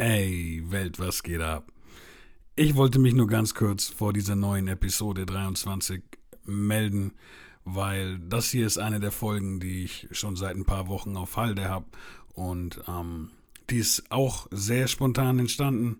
Ey, 0.00 0.62
Welt, 0.64 0.98
was 0.98 1.22
geht 1.22 1.42
ab? 1.42 1.70
Ich 2.56 2.74
wollte 2.74 2.98
mich 2.98 3.12
nur 3.12 3.26
ganz 3.26 3.52
kurz 3.54 3.88
vor 3.88 4.14
dieser 4.14 4.34
neuen 4.34 4.66
Episode 4.66 5.26
23 5.26 6.02
melden, 6.46 7.12
weil 7.66 8.18
das 8.18 8.48
hier 8.48 8.66
ist 8.66 8.78
eine 8.78 8.98
der 8.98 9.12
Folgen, 9.12 9.60
die 9.60 9.84
ich 9.84 10.08
schon 10.12 10.36
seit 10.36 10.56
ein 10.56 10.64
paar 10.64 10.88
Wochen 10.88 11.18
auf 11.18 11.36
Halde 11.36 11.68
habe 11.68 11.84
und 12.32 12.80
ähm, 12.88 13.28
die 13.68 13.76
ist 13.76 14.10
auch 14.10 14.46
sehr 14.50 14.88
spontan 14.88 15.38
entstanden 15.38 15.98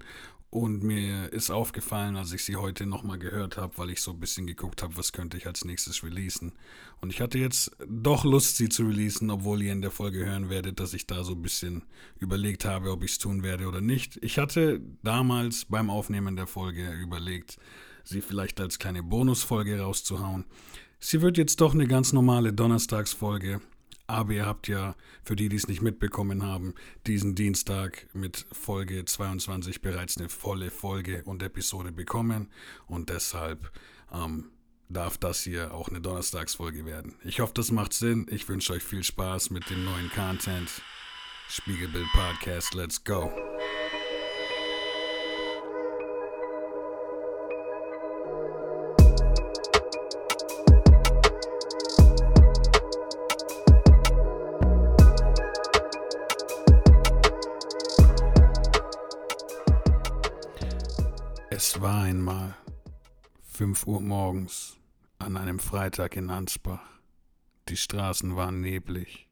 und 0.50 0.82
mir 0.82 1.32
ist 1.32 1.50
aufgefallen, 1.50 2.16
als 2.16 2.32
ich 2.32 2.44
sie 2.44 2.56
heute 2.56 2.84
nochmal 2.84 3.18
gehört 3.18 3.56
habe, 3.56 3.78
weil 3.78 3.90
ich 3.90 4.00
so 4.00 4.10
ein 4.10 4.18
bisschen 4.18 4.48
geguckt 4.48 4.82
habe, 4.82 4.96
was 4.96 5.12
könnte 5.12 5.36
ich 5.36 5.46
als 5.46 5.64
nächstes 5.64 6.02
releasen. 6.02 6.52
Und 7.00 7.10
ich 7.10 7.20
hatte 7.20 7.38
jetzt 7.38 7.70
doch 7.88 8.24
Lust, 8.24 8.56
sie 8.56 8.68
zu 8.68 8.82
releasen, 8.82 9.30
obwohl 9.30 9.62
ihr 9.62 9.72
in 9.72 9.80
der 9.80 9.92
Folge 9.92 10.26
hören 10.26 10.50
werdet, 10.50 10.80
dass 10.80 10.92
ich 10.92 11.06
da 11.06 11.22
so 11.22 11.32
ein 11.32 11.42
bisschen 11.42 11.84
überlegt 12.18 12.64
habe, 12.64 12.90
ob 12.90 13.04
ich 13.04 13.12
es 13.12 13.18
tun 13.18 13.44
werde 13.44 13.68
oder 13.68 13.80
nicht. 13.80 14.18
Ich 14.22 14.38
hatte 14.38 14.80
damals 15.04 15.66
beim 15.66 15.88
Aufnehmen 15.88 16.34
der 16.34 16.48
Folge 16.48 16.90
überlegt, 16.94 17.58
sie 18.02 18.20
vielleicht 18.20 18.60
als 18.60 18.80
kleine 18.80 19.04
Bonusfolge 19.04 19.78
rauszuhauen. 19.80 20.46
Sie 20.98 21.22
wird 21.22 21.38
jetzt 21.38 21.60
doch 21.60 21.74
eine 21.74 21.86
ganz 21.86 22.12
normale 22.12 22.52
Donnerstagsfolge. 22.52 23.60
Aber 24.10 24.32
ihr 24.32 24.44
habt 24.44 24.66
ja, 24.66 24.96
für 25.22 25.36
die, 25.36 25.48
die 25.48 25.56
es 25.56 25.68
nicht 25.68 25.82
mitbekommen 25.82 26.42
haben, 26.42 26.74
diesen 27.06 27.36
Dienstag 27.36 28.08
mit 28.12 28.44
Folge 28.50 29.04
22 29.04 29.80
bereits 29.80 30.18
eine 30.18 30.28
volle 30.28 30.70
Folge 30.70 31.22
und 31.24 31.42
Episode 31.44 31.92
bekommen. 31.92 32.48
Und 32.88 33.08
deshalb 33.08 33.70
ähm, 34.12 34.50
darf 34.88 35.16
das 35.16 35.42
hier 35.42 35.72
auch 35.72 35.88
eine 35.88 36.00
Donnerstagsfolge 36.00 36.84
werden. 36.84 37.14
Ich 37.22 37.38
hoffe, 37.38 37.52
das 37.54 37.70
macht 37.70 37.92
Sinn. 37.92 38.26
Ich 38.30 38.48
wünsche 38.48 38.72
euch 38.72 38.82
viel 38.82 39.04
Spaß 39.04 39.50
mit 39.50 39.70
dem 39.70 39.84
neuen 39.84 40.10
Content. 40.10 40.82
Spiegelbild 41.48 42.08
Podcast, 42.12 42.74
let's 42.74 43.02
go. 43.02 43.49
Uhr 63.90 64.00
morgens 64.00 64.76
an 65.18 65.36
einem 65.36 65.58
Freitag 65.58 66.14
in 66.14 66.30
Ansbach. 66.30 66.78
Die 67.68 67.76
Straßen 67.76 68.36
waren 68.36 68.60
neblig. 68.60 69.26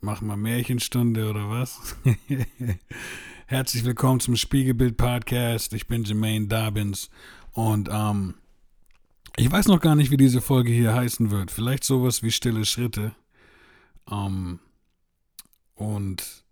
Mach 0.00 0.20
mal 0.22 0.36
Märchenstunde 0.36 1.30
oder 1.30 1.48
was? 1.48 1.96
Herzlich 3.46 3.84
willkommen 3.84 4.18
zum 4.18 4.34
Spiegelbild 4.34 4.96
Podcast. 4.96 5.72
Ich 5.72 5.86
bin 5.86 6.02
Jermaine 6.02 6.48
Dobbins 6.48 7.10
und 7.52 7.88
ähm, 7.92 8.34
ich 9.36 9.48
weiß 9.48 9.68
noch 9.68 9.80
gar 9.80 9.94
nicht, 9.94 10.10
wie 10.10 10.16
diese 10.16 10.40
Folge 10.40 10.72
hier 10.72 10.92
heißen 10.92 11.30
wird. 11.30 11.52
Vielleicht 11.52 11.84
sowas 11.84 12.24
wie 12.24 12.32
Stille 12.32 12.64
Schritte. 12.64 13.14
Ähm, 14.10 14.58
und 15.76 16.44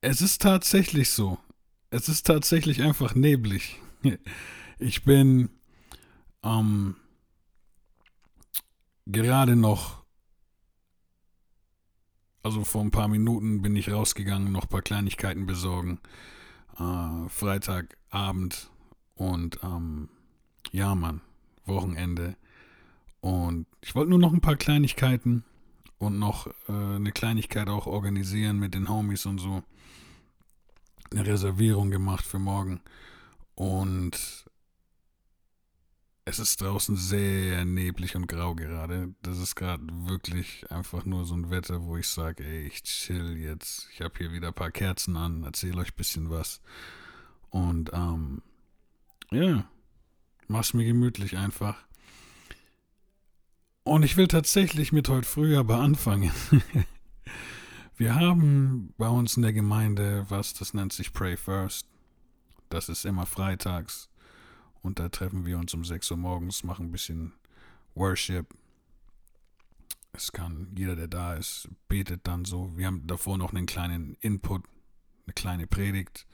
es 0.00 0.22
ist 0.22 0.42
tatsächlich 0.42 1.10
so. 1.10 1.38
Es 1.90 2.08
ist 2.08 2.26
tatsächlich 2.26 2.82
einfach 2.82 3.14
neblig. 3.14 3.80
Ich 4.84 5.04
bin 5.04 5.48
ähm, 6.42 6.96
gerade 9.06 9.54
noch, 9.54 10.02
also 12.42 12.64
vor 12.64 12.80
ein 12.80 12.90
paar 12.90 13.06
Minuten 13.06 13.62
bin 13.62 13.76
ich 13.76 13.92
rausgegangen, 13.92 14.50
noch 14.50 14.64
ein 14.64 14.68
paar 14.68 14.82
Kleinigkeiten 14.82 15.46
besorgen. 15.46 16.00
Äh, 16.80 17.28
Freitagabend 17.28 18.70
und 19.14 19.60
ähm, 19.62 20.08
ja, 20.72 20.96
Mann, 20.96 21.20
Wochenende. 21.64 22.34
Und 23.20 23.66
ich 23.82 23.94
wollte 23.94 24.10
nur 24.10 24.18
noch 24.18 24.32
ein 24.32 24.40
paar 24.40 24.56
Kleinigkeiten 24.56 25.44
und 25.98 26.18
noch 26.18 26.48
äh, 26.68 26.72
eine 26.72 27.12
Kleinigkeit 27.12 27.68
auch 27.68 27.86
organisieren 27.86 28.58
mit 28.58 28.74
den 28.74 28.88
Homies 28.88 29.26
und 29.26 29.38
so. 29.38 29.62
Eine 31.12 31.24
Reservierung 31.24 31.92
gemacht 31.92 32.26
für 32.26 32.40
morgen. 32.40 32.80
Und 33.54 34.50
es 36.24 36.38
ist 36.38 36.60
draußen 36.60 36.96
sehr 36.96 37.64
neblig 37.64 38.14
und 38.14 38.28
grau 38.28 38.54
gerade. 38.54 39.14
Das 39.22 39.38
ist 39.38 39.56
gerade 39.56 39.82
wirklich 39.88 40.70
einfach 40.70 41.04
nur 41.04 41.24
so 41.24 41.34
ein 41.34 41.50
Wetter, 41.50 41.82
wo 41.82 41.96
ich 41.96 42.06
sage, 42.06 42.44
ey, 42.44 42.66
ich 42.66 42.82
chill 42.84 43.36
jetzt. 43.36 43.88
Ich 43.92 44.00
habe 44.00 44.14
hier 44.18 44.32
wieder 44.32 44.48
ein 44.48 44.54
paar 44.54 44.70
Kerzen 44.70 45.16
an, 45.16 45.42
erzähle 45.42 45.80
euch 45.80 45.92
ein 45.92 45.96
bisschen 45.96 46.30
was. 46.30 46.60
Und 47.50 47.90
ähm, 47.92 48.42
ja, 49.30 49.68
mach's 50.46 50.74
mir 50.74 50.84
gemütlich 50.84 51.36
einfach. 51.36 51.76
Und 53.84 54.04
ich 54.04 54.16
will 54.16 54.28
tatsächlich 54.28 54.92
mit 54.92 55.08
heute 55.08 55.26
früh 55.26 55.56
aber 55.56 55.80
anfangen. 55.80 56.30
Wir 57.96 58.14
haben 58.14 58.94
bei 58.96 59.08
uns 59.08 59.36
in 59.36 59.42
der 59.42 59.52
Gemeinde 59.52 60.24
was, 60.28 60.54
das 60.54 60.72
nennt 60.72 60.92
sich 60.92 61.12
Pray 61.12 61.36
First. 61.36 61.86
Das 62.68 62.88
ist 62.88 63.04
immer 63.04 63.26
freitags. 63.26 64.08
Und 64.82 64.98
da 64.98 65.08
treffen 65.08 65.46
wir 65.46 65.58
uns 65.58 65.72
um 65.74 65.84
6 65.84 66.10
Uhr 66.10 66.16
morgens, 66.16 66.64
machen 66.64 66.86
ein 66.86 66.92
bisschen 66.92 67.32
Worship. 67.94 68.54
Es 70.12 70.32
kann, 70.32 70.72
jeder, 70.76 70.96
der 70.96 71.08
da 71.08 71.34
ist, 71.34 71.68
betet 71.88 72.26
dann 72.26 72.44
so. 72.44 72.76
Wir 72.76 72.86
haben 72.86 73.06
davor 73.06 73.38
noch 73.38 73.52
einen 73.52 73.66
kleinen 73.66 74.16
Input, 74.20 74.64
eine 75.26 75.34
kleine 75.34 75.66
Predigt. 75.66 76.26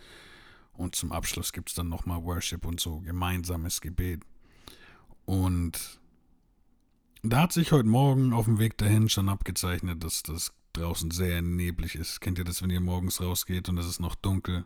Und 0.72 0.94
zum 0.94 1.12
Abschluss 1.12 1.52
gibt 1.52 1.68
es 1.68 1.74
dann 1.74 1.88
nochmal 1.88 2.22
Worship 2.22 2.64
und 2.64 2.80
so 2.80 3.00
gemeinsames 3.00 3.80
Gebet. 3.80 4.22
Und 5.24 6.00
da 7.22 7.42
hat 7.42 7.52
sich 7.52 7.72
heute 7.72 7.88
Morgen 7.88 8.32
auf 8.32 8.46
dem 8.46 8.58
Weg 8.58 8.78
dahin 8.78 9.08
schon 9.08 9.28
abgezeichnet, 9.28 10.02
dass 10.02 10.22
das 10.22 10.52
draußen 10.72 11.10
sehr 11.10 11.42
neblig 11.42 11.96
ist. 11.96 12.20
Kennt 12.20 12.38
ihr 12.38 12.44
das, 12.44 12.62
wenn 12.62 12.70
ihr 12.70 12.80
morgens 12.80 13.20
rausgeht 13.20 13.68
und 13.68 13.78
es 13.78 13.86
ist 13.86 14.00
noch 14.00 14.14
dunkel? 14.14 14.64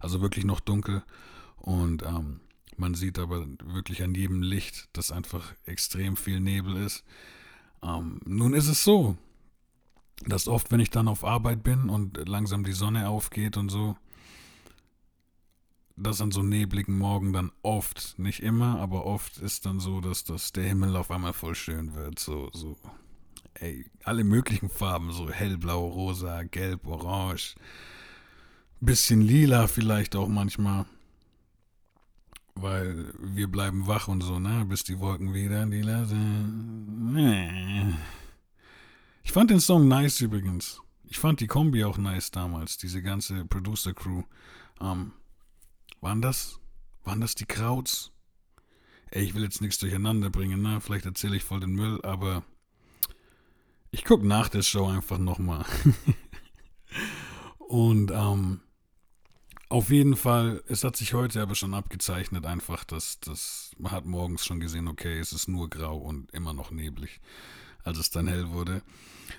Also 0.00 0.20
wirklich 0.20 0.44
noch 0.44 0.60
dunkel. 0.60 1.04
Und 1.56 2.02
ähm, 2.02 2.40
man 2.78 2.94
sieht 2.94 3.18
aber 3.18 3.46
wirklich 3.64 4.02
an 4.02 4.14
jedem 4.14 4.42
Licht, 4.42 4.88
dass 4.92 5.12
einfach 5.12 5.54
extrem 5.64 6.16
viel 6.16 6.40
Nebel 6.40 6.76
ist. 6.76 7.04
Ähm, 7.82 8.20
nun 8.24 8.54
ist 8.54 8.68
es 8.68 8.84
so, 8.84 9.16
dass 10.26 10.48
oft, 10.48 10.70
wenn 10.70 10.80
ich 10.80 10.90
dann 10.90 11.08
auf 11.08 11.24
Arbeit 11.24 11.62
bin 11.62 11.88
und 11.88 12.28
langsam 12.28 12.64
die 12.64 12.72
Sonne 12.72 13.08
aufgeht 13.08 13.56
und 13.56 13.70
so, 13.70 13.96
dass 15.96 16.20
an 16.20 16.30
so 16.30 16.42
nebligen 16.42 16.96
Morgen 16.96 17.32
dann 17.32 17.52
oft, 17.62 18.18
nicht 18.18 18.42
immer, 18.42 18.78
aber 18.80 19.04
oft 19.04 19.38
ist 19.38 19.66
dann 19.66 19.80
so, 19.80 20.00
dass 20.00 20.24
das 20.24 20.52
der 20.52 20.64
Himmel 20.64 20.96
auf 20.96 21.10
einmal 21.10 21.32
voll 21.32 21.54
schön 21.54 21.94
wird. 21.94 22.18
So, 22.18 22.50
so, 22.52 22.76
ey, 23.54 23.86
alle 24.04 24.24
möglichen 24.24 24.68
Farben, 24.68 25.12
so 25.12 25.30
hellblau, 25.30 25.86
rosa, 25.86 26.42
gelb, 26.44 26.86
orange, 26.86 27.56
bisschen 28.80 29.20
lila 29.20 29.68
vielleicht 29.68 30.16
auch 30.16 30.28
manchmal 30.28 30.86
weil 32.62 33.12
wir 33.18 33.48
bleiben 33.48 33.86
wach 33.86 34.08
und 34.08 34.22
so, 34.22 34.38
ne, 34.38 34.64
bis 34.64 34.84
die 34.84 35.00
Wolken 35.00 35.34
wieder 35.34 35.66
die 35.66 35.82
sind. 35.82 37.98
Ich 39.22 39.32
fand 39.32 39.50
den 39.50 39.60
Song 39.60 39.88
nice 39.88 40.20
übrigens. 40.20 40.80
Ich 41.04 41.18
fand 41.18 41.40
die 41.40 41.46
Kombi 41.46 41.84
auch 41.84 41.98
nice 41.98 42.30
damals, 42.30 42.78
diese 42.78 43.02
ganze 43.02 43.44
Producer-Crew. 43.44 44.22
Ähm, 44.80 45.12
waren 46.00 46.22
das, 46.22 46.58
waren 47.04 47.20
das 47.20 47.34
die 47.34 47.44
Krauts? 47.44 48.12
Ey, 49.10 49.24
ich 49.24 49.34
will 49.34 49.42
jetzt 49.42 49.60
nichts 49.60 49.78
durcheinander 49.78 50.30
bringen, 50.30 50.62
ne? 50.62 50.80
Vielleicht 50.80 51.04
erzähle 51.04 51.36
ich 51.36 51.44
voll 51.44 51.60
den 51.60 51.74
Müll, 51.74 52.00
aber 52.02 52.42
ich 53.90 54.04
gucke 54.04 54.26
nach 54.26 54.48
der 54.48 54.62
Show 54.62 54.86
einfach 54.86 55.18
nochmal. 55.18 55.66
und, 57.58 58.10
ähm, 58.10 58.60
auf 59.72 59.88
jeden 59.88 60.16
Fall, 60.16 60.62
es 60.68 60.84
hat 60.84 60.96
sich 60.96 61.14
heute 61.14 61.40
aber 61.40 61.54
schon 61.54 61.72
abgezeichnet, 61.72 62.44
einfach, 62.44 62.84
dass 62.84 63.20
das, 63.20 63.70
man 63.78 63.90
hat 63.90 64.04
morgens 64.04 64.44
schon 64.44 64.60
gesehen, 64.60 64.86
okay, 64.86 65.18
es 65.18 65.32
ist 65.32 65.48
nur 65.48 65.70
grau 65.70 65.96
und 65.96 66.30
immer 66.32 66.52
noch 66.52 66.70
neblig, 66.70 67.22
als 67.82 67.96
es 67.96 68.10
dann 68.10 68.26
hell 68.26 68.50
wurde. 68.50 68.82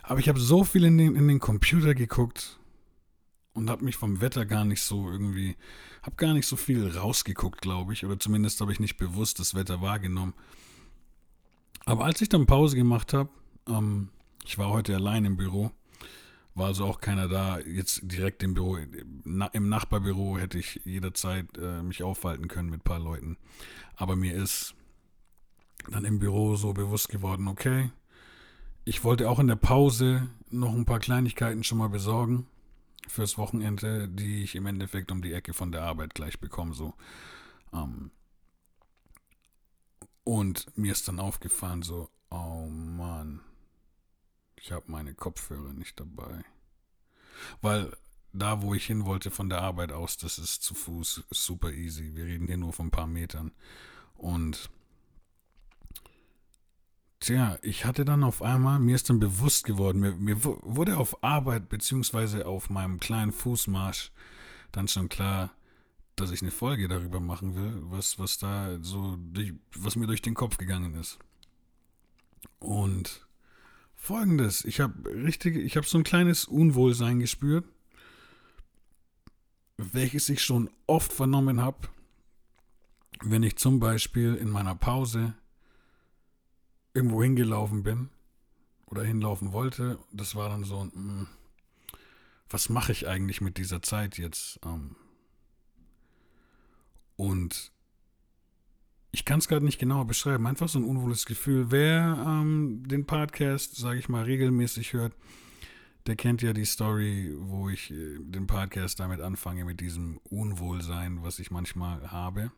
Aber 0.02 0.19
ich 0.19 0.28
habe 0.28 0.40
so 0.40 0.63
viel 0.63 0.86
in 0.86 0.98
den, 0.98 1.16
in 1.16 1.28
den 1.28 1.40
Computer 1.40 1.94
geguckt 1.94 2.57
und 3.54 3.69
habe 3.69 3.86
mich 3.86 3.96
vom 3.96 4.22
Wetter 4.22 4.48
gar 4.48 4.66
nicht 4.66 4.81
so 4.81 5.07
irgendwie, 5.07 5.56
habe 6.02 6.16
gar 6.16 6.34
nicht 6.34 6.48
so 6.48 6.56
viel 6.56 6.88
rausgeguckt, 6.88 7.62
glaube 7.62 7.94
ich, 7.94 8.04
oder 8.04 8.19
zumindest 8.19 8.60
habe 8.60 8.72
ich 8.72 8.80
nicht 8.80 8.98
bewusst 8.98 9.40
das 9.40 9.54
Wetter 9.54 9.81
wahrgenommen. 9.81 10.34
Aber 11.86 12.06
als 12.06 12.22
ich 12.22 12.30
dann 12.30 12.48
Pause 12.48 12.75
gemacht 12.75 13.13
habe, 13.13 13.30
ähm, 13.68 14.10
ich 14.48 14.57
war 14.57 14.69
heute 14.69 14.96
allein 14.96 15.25
im 15.25 15.38
Büro, 15.38 15.69
war 16.56 16.68
also 16.68 16.86
auch 16.86 17.00
keiner 17.00 17.28
da. 17.28 17.60
Jetzt 17.60 18.02
direkt 18.04 18.44
im 18.44 18.54
Büro, 18.54 18.78
im 18.78 19.70
Nachbarbüro 19.70 20.38
hätte 20.38 20.60
ich 20.60 20.82
jederzeit 20.86 21.58
äh, 21.58 21.82
mich 21.82 22.04
aufhalten 22.04 22.48
können 22.48 22.70
mit 22.70 22.82
ein 22.82 22.84
paar 22.84 23.00
Leuten. 23.00 23.38
Aber 23.96 24.16
mir 24.16 24.36
ist 24.36 24.76
dann 25.90 26.06
im 26.06 26.20
Büro 26.20 26.56
so 26.56 26.74
bewusst 26.74 27.10
geworden, 27.10 27.48
okay, 27.48 27.92
ich 28.86 29.04
wollte 29.04 29.30
auch 29.30 29.40
in 29.40 29.48
der 29.48 29.56
Pause 29.56 30.30
noch 30.50 30.74
ein 30.74 30.86
paar 30.86 31.00
Kleinigkeiten 31.00 31.64
schon 31.64 31.78
mal 31.78 31.90
besorgen. 31.90 32.48
fürs 33.08 33.38
Wochenende, 33.38 34.08
die 34.08 34.44
ich 34.44 34.56
im 34.56 34.66
Endeffekt 34.66 35.12
um 35.12 35.22
die 35.22 35.34
Ecke 35.34 35.54
von 35.54 35.72
der 35.72 35.84
Arbeit 35.84 36.16
gleich 36.16 36.40
bekomme. 36.40 36.74
So. 36.74 36.94
Ähm, 37.74 38.12
und 40.24 40.78
mir 40.78 40.92
ist 40.92 41.08
dann 41.08 41.20
aufgefallen, 41.20 41.82
so, 41.82 42.10
oh 42.30 42.68
Mann, 42.68 43.42
ich 44.63 44.71
habe 44.71 44.86
meine 44.89 45.13
Kopfhörer 45.13 45.74
nicht 45.74 46.00
dabei. 46.00 46.42
Weil 47.62 47.92
da, 48.31 48.62
wo 48.62 48.74
ich 48.74 48.86
hin 48.86 49.06
wollte 49.06 49.30
von 49.30 49.50
der 49.50 49.62
Arbeit 49.62 49.92
aus, 49.92 50.15
das 50.15 50.39
ist 50.39 50.63
zu 50.63 50.74
Fuß 50.74 51.25
super 51.30 51.74
easy. 51.74 52.15
Wir 52.15 52.24
reden 52.24 52.48
hier 52.48 52.56
nur 52.56 52.71
von 52.71 52.88
ein 52.88 52.92
paar 52.92 53.06
Metern. 53.06 53.51
Und 54.15 54.69
tja, 57.19 57.60
ich 57.62 57.83
hatte 57.83 58.06
dann 58.06 58.24
auf 58.24 58.42
einmal, 58.42 58.80
mir 58.80 58.95
ist 58.95 59.10
dann 59.10 59.19
bewusst 59.19 59.65
geworden, 59.65 60.00
mir, 60.00 60.13
mir 60.13 60.42
wurde 60.45 60.98
auf 60.98 61.21
Arbeit 61.21 61.68
beziehungsweise 61.68 62.45
auf 62.45 62.69
meinem 62.69 63.01
kleinen 63.01 63.33
Fußmarsch 63.33 64.13
dann 64.71 64.88
schon 64.88 65.09
klar, 65.09 65.51
dass 66.16 66.31
ich 66.31 66.42
eine 66.42 66.51
Folge 66.51 66.88
darüber 66.88 67.19
machen 67.19 67.56
will, 67.57 67.81
was, 67.92 68.18
was 68.18 68.38
da 68.38 68.77
so, 68.81 69.18
durch, 69.33 69.54
was 69.75 69.98
mir 69.98 70.07
durch 70.07 70.21
den 70.21 70.36
Kopf 70.36 70.57
gegangen 70.57 70.95
ist. 70.95 71.19
Und 72.59 73.27
folgendes, 74.04 74.66
ich 74.66 74.82
habe 74.82 75.10
richtig, 75.10 75.56
ich 75.56 75.78
habe 75.78 75.88
so 75.88 75.98
ein 75.98 76.04
kleines 76.04 76.44
Unwohlsein 76.44 77.22
gespürt, 77.22 77.66
welches 79.78 80.28
ich 80.28 80.44
schon 80.44 80.70
oft 80.88 81.14
vernommen 81.14 81.62
habe, 81.62 81.88
wenn 83.22 83.44
ich 83.44 83.56
zum 83.56 83.80
Beispiel 83.80 84.36
in 84.36 84.50
meiner 84.50 84.76
Pause 84.76 85.36
irgendwo 86.94 87.24
hingelaufen 87.24 87.84
bin 87.84 88.10
oder 88.88 89.06
hinlaufen 89.06 89.54
wollte. 89.54 89.98
Das 90.12 90.36
war 90.36 90.50
dann 90.50 90.66
so, 90.66 90.84
mh, 90.84 90.92
hm, 90.94 91.28
was 92.50 92.68
mache 92.68 92.92
ich 92.92 93.08
eigentlich 93.08 93.40
mit 93.40 93.58
dieser 93.58 93.82
Zeit 93.82 94.18
jetzt? 94.18 94.60
Ähm, 94.66 94.98
und 97.16 97.72
ich 99.24 99.25
kann 99.25 99.40
es 99.40 99.48
gerade 99.48 99.64
nicht 99.64 99.80
genauer 99.80 100.06
beschreiben. 100.06 100.46
Einfach 100.48 100.68
so 100.68 100.80
ein 100.80 100.84
unwohles 100.84 101.25
Gefühl. 101.25 101.72
Wer 101.72 102.22
ähm, 102.28 102.84
den 102.86 103.06
Podcast, 103.06 103.78
sage 103.78 103.98
ich 103.98 104.10
mal, 104.10 104.25
regelmäßig 104.25 104.92
hört, 104.92 105.16
der 106.08 106.18
kennt 106.18 106.42
ja 106.42 106.52
die 106.52 106.66
Story, 106.66 107.34
wo 107.40 107.70
ich 107.70 107.90
äh, 107.92 108.18
den 108.20 108.48
Podcast 108.48 109.00
damit 109.00 109.22
anfange, 109.22 109.64
mit 109.64 109.80
diesem 109.80 110.18
Unwohlsein, 110.30 111.24
was 111.24 111.40
ich 111.40 111.52
manchmal 111.52 112.12
habe. 112.12 112.52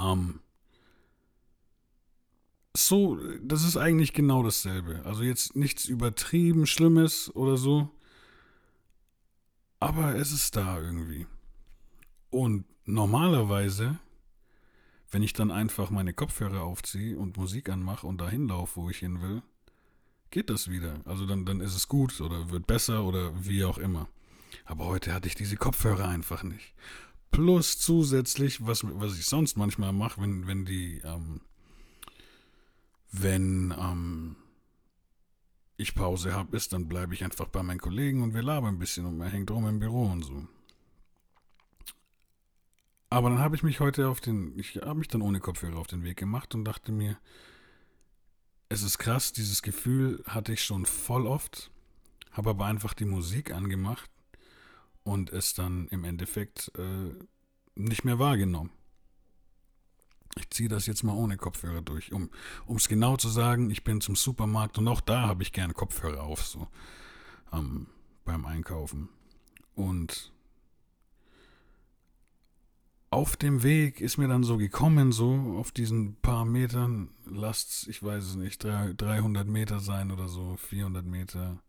Ähm, 0.00 0.40
so, 2.74 3.18
das 3.42 3.62
ist 3.62 3.76
eigentlich 3.76 4.14
genau 4.14 4.42
dasselbe. 4.42 5.02
Also 5.04 5.22
jetzt 5.22 5.54
nichts 5.54 5.84
übertrieben 5.84 6.66
Schlimmes 6.66 7.30
oder 7.36 7.58
so. 7.58 7.90
Aber 9.80 10.14
es 10.14 10.32
ist 10.32 10.56
da 10.56 10.80
irgendwie. 10.80 11.26
Und 12.30 12.64
normalerweise, 12.86 13.98
wenn 15.10 15.22
ich 15.22 15.32
dann 15.32 15.50
einfach 15.50 15.90
meine 15.90 16.12
Kopfhörer 16.12 16.62
aufziehe 16.62 17.18
und 17.18 17.36
Musik 17.36 17.68
anmache 17.68 18.06
und 18.06 18.20
dahin 18.20 18.48
laufe, 18.48 18.80
wo 18.80 18.90
ich 18.90 18.98
hin 18.98 19.22
will, 19.22 19.42
geht 20.30 20.50
das 20.50 20.70
wieder. 20.70 21.00
Also 21.04 21.26
dann, 21.26 21.46
dann 21.46 21.60
ist 21.60 21.76
es 21.76 21.88
gut 21.88 22.20
oder 22.20 22.50
wird 22.50 22.66
besser 22.66 23.04
oder 23.04 23.32
wie 23.44 23.64
auch 23.64 23.78
immer. 23.78 24.08
Aber 24.64 24.86
heute 24.86 25.12
hatte 25.14 25.28
ich 25.28 25.34
diese 25.34 25.56
Kopfhörer 25.56 26.08
einfach 26.08 26.42
nicht. 26.42 26.74
Plus 27.30 27.78
zusätzlich, 27.78 28.66
was, 28.66 28.82
was 28.84 29.18
ich 29.18 29.26
sonst 29.26 29.56
manchmal 29.56 29.92
mache, 29.92 30.20
wenn, 30.20 30.46
wenn 30.46 30.64
die, 30.64 31.00
ähm, 31.04 31.40
wenn 33.12 33.74
ähm, 33.78 34.36
ich 35.76 35.94
Pause 35.94 36.34
habe, 36.34 36.56
ist, 36.56 36.72
dann 36.72 36.88
bleibe 36.88 37.14
ich 37.14 37.24
einfach 37.24 37.48
bei 37.48 37.62
meinen 37.62 37.80
Kollegen 37.80 38.22
und 38.22 38.34
wir 38.34 38.42
labern 38.42 38.76
ein 38.76 38.78
bisschen 38.78 39.06
und 39.06 39.18
man 39.18 39.30
hängt 39.30 39.50
rum 39.50 39.66
im 39.66 39.78
Büro 39.78 40.06
und 40.06 40.22
so. 40.22 40.46
Aber 43.08 43.30
dann 43.30 43.38
habe 43.38 43.54
ich 43.54 43.62
mich 43.62 43.80
heute 43.80 44.08
auf 44.08 44.20
den, 44.20 44.58
ich 44.58 44.76
habe 44.76 44.98
mich 44.98 45.08
dann 45.08 45.22
ohne 45.22 45.40
Kopfhörer 45.40 45.78
auf 45.78 45.86
den 45.86 46.02
Weg 46.02 46.16
gemacht 46.16 46.54
und 46.54 46.64
dachte 46.64 46.90
mir, 46.90 47.18
es 48.68 48.82
ist 48.82 48.98
krass, 48.98 49.32
dieses 49.32 49.62
Gefühl 49.62 50.22
hatte 50.26 50.52
ich 50.52 50.64
schon 50.64 50.86
voll 50.86 51.26
oft, 51.26 51.70
habe 52.32 52.50
aber 52.50 52.66
einfach 52.66 52.94
die 52.94 53.04
Musik 53.04 53.52
angemacht 53.52 54.10
und 55.04 55.30
es 55.30 55.54
dann 55.54 55.86
im 55.88 56.02
Endeffekt 56.02 56.72
äh, 56.76 57.14
nicht 57.76 58.04
mehr 58.04 58.18
wahrgenommen. 58.18 58.70
Ich 60.38 60.50
ziehe 60.50 60.68
das 60.68 60.86
jetzt 60.86 61.02
mal 61.02 61.14
ohne 61.14 61.36
Kopfhörer 61.36 61.80
durch. 61.80 62.12
Um 62.12 62.28
es 62.74 62.88
genau 62.88 63.16
zu 63.16 63.28
sagen, 63.28 63.70
ich 63.70 63.84
bin 63.84 64.00
zum 64.00 64.16
Supermarkt 64.16 64.76
und 64.76 64.86
auch 64.88 65.00
da 65.00 65.22
habe 65.22 65.42
ich 65.42 65.52
gerne 65.52 65.72
Kopfhörer 65.72 66.24
auf, 66.24 66.44
so 66.44 66.68
ähm, 67.52 67.86
beim 68.24 68.44
Einkaufen. 68.44 69.08
Und 69.74 70.32
auf 73.10 73.36
dem 73.36 73.62
Weg 73.62 74.00
ist 74.00 74.18
mir 74.18 74.28
dann 74.28 74.42
so 74.42 74.56
gekommen, 74.56 75.12
so 75.12 75.56
auf 75.58 75.70
diesen 75.70 76.16
paar 76.16 76.44
Metern, 76.44 77.10
lasst 77.24 77.86
ich 77.88 78.02
weiß 78.02 78.24
es 78.24 78.34
nicht, 78.34 78.64
300 78.64 79.46
Meter 79.46 79.80
sein 79.80 80.10
oder 80.10 80.28
so, 80.28 80.56
400 80.56 81.04
Meter. 81.04 81.62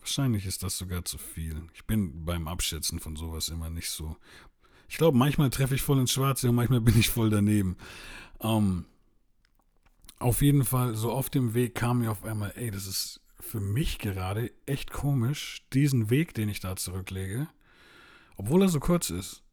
Wahrscheinlich 0.00 0.46
ist 0.46 0.62
das 0.62 0.76
sogar 0.76 1.04
zu 1.04 1.18
viel. 1.18 1.62
Ich 1.74 1.84
bin 1.84 2.24
beim 2.24 2.48
Abschätzen 2.48 3.00
von 3.00 3.16
sowas 3.16 3.48
immer 3.48 3.70
nicht 3.70 3.90
so. 3.90 4.16
Ich 4.88 4.98
glaube, 4.98 5.18
manchmal 5.18 5.50
treffe 5.50 5.74
ich 5.74 5.82
voll 5.82 5.98
ins 5.98 6.12
Schwarze 6.12 6.48
und 6.48 6.56
manchmal 6.56 6.80
bin 6.80 6.98
ich 6.98 7.10
voll 7.10 7.30
daneben. 7.30 7.76
Ähm, 8.40 8.86
auf 10.18 10.42
jeden 10.42 10.64
Fall, 10.64 10.94
so 10.94 11.12
auf 11.12 11.30
dem 11.30 11.54
Weg 11.54 11.74
kam 11.74 12.00
mir 12.00 12.10
auf 12.10 12.24
einmal, 12.24 12.52
ey, 12.56 12.70
das 12.70 12.86
ist 12.86 13.20
für 13.40 13.60
mich 13.60 13.98
gerade 13.98 14.50
echt 14.64 14.92
komisch, 14.92 15.62
diesen 15.72 16.10
Weg, 16.10 16.34
den 16.34 16.48
ich 16.48 16.60
da 16.60 16.74
zurücklege, 16.74 17.48
obwohl 18.36 18.62
er 18.62 18.68
so 18.68 18.80
kurz 18.80 19.10
ist 19.10 19.45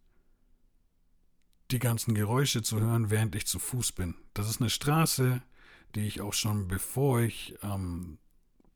die 1.72 1.80
ganzen 1.80 2.14
Geräusche 2.14 2.62
zu 2.62 2.80
hören, 2.80 3.10
während 3.10 3.36
ich 3.36 3.48
zu 3.48 3.60
Fuß 3.60 3.94
bin. 3.94 4.16
Das 4.34 4.50
ist 4.50 4.62
eine 4.62 4.70
Straße, 4.70 5.42
die 5.96 6.08
ich 6.08 6.22
auch 6.22 6.34
schon 6.34 6.68
bevor 6.68 7.22
ich 7.22 7.56
ähm, 7.64 8.18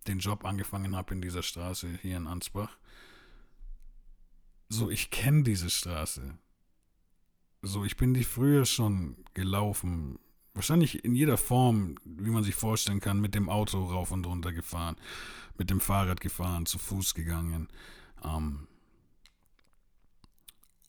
den 0.07 0.19
Job 0.19 0.45
angefangen 0.45 0.95
habe 0.95 1.13
in 1.13 1.21
dieser 1.21 1.43
Straße 1.43 1.87
hier 2.01 2.17
in 2.17 2.27
Ansbach. 2.27 2.77
So, 4.69 4.89
ich 4.89 5.09
kenne 5.09 5.43
diese 5.43 5.69
Straße. 5.69 6.37
So, 7.61 7.83
ich 7.85 7.97
bin 7.97 8.13
die 8.13 8.23
früher 8.23 8.65
schon 8.65 9.17
gelaufen. 9.33 10.19
Wahrscheinlich 10.53 11.03
in 11.05 11.15
jeder 11.15 11.37
Form, 11.37 11.95
wie 12.03 12.29
man 12.29 12.43
sich 12.43 12.55
vorstellen 12.55 12.99
kann, 12.99 13.19
mit 13.19 13.35
dem 13.35 13.49
Auto 13.49 13.83
rauf 13.83 14.11
und 14.11 14.25
runter 14.25 14.51
gefahren, 14.51 14.95
mit 15.57 15.69
dem 15.69 15.79
Fahrrad 15.79 16.19
gefahren, 16.19 16.65
zu 16.65 16.79
Fuß 16.79 17.13
gegangen. 17.13 17.67
Ähm, 18.23 18.67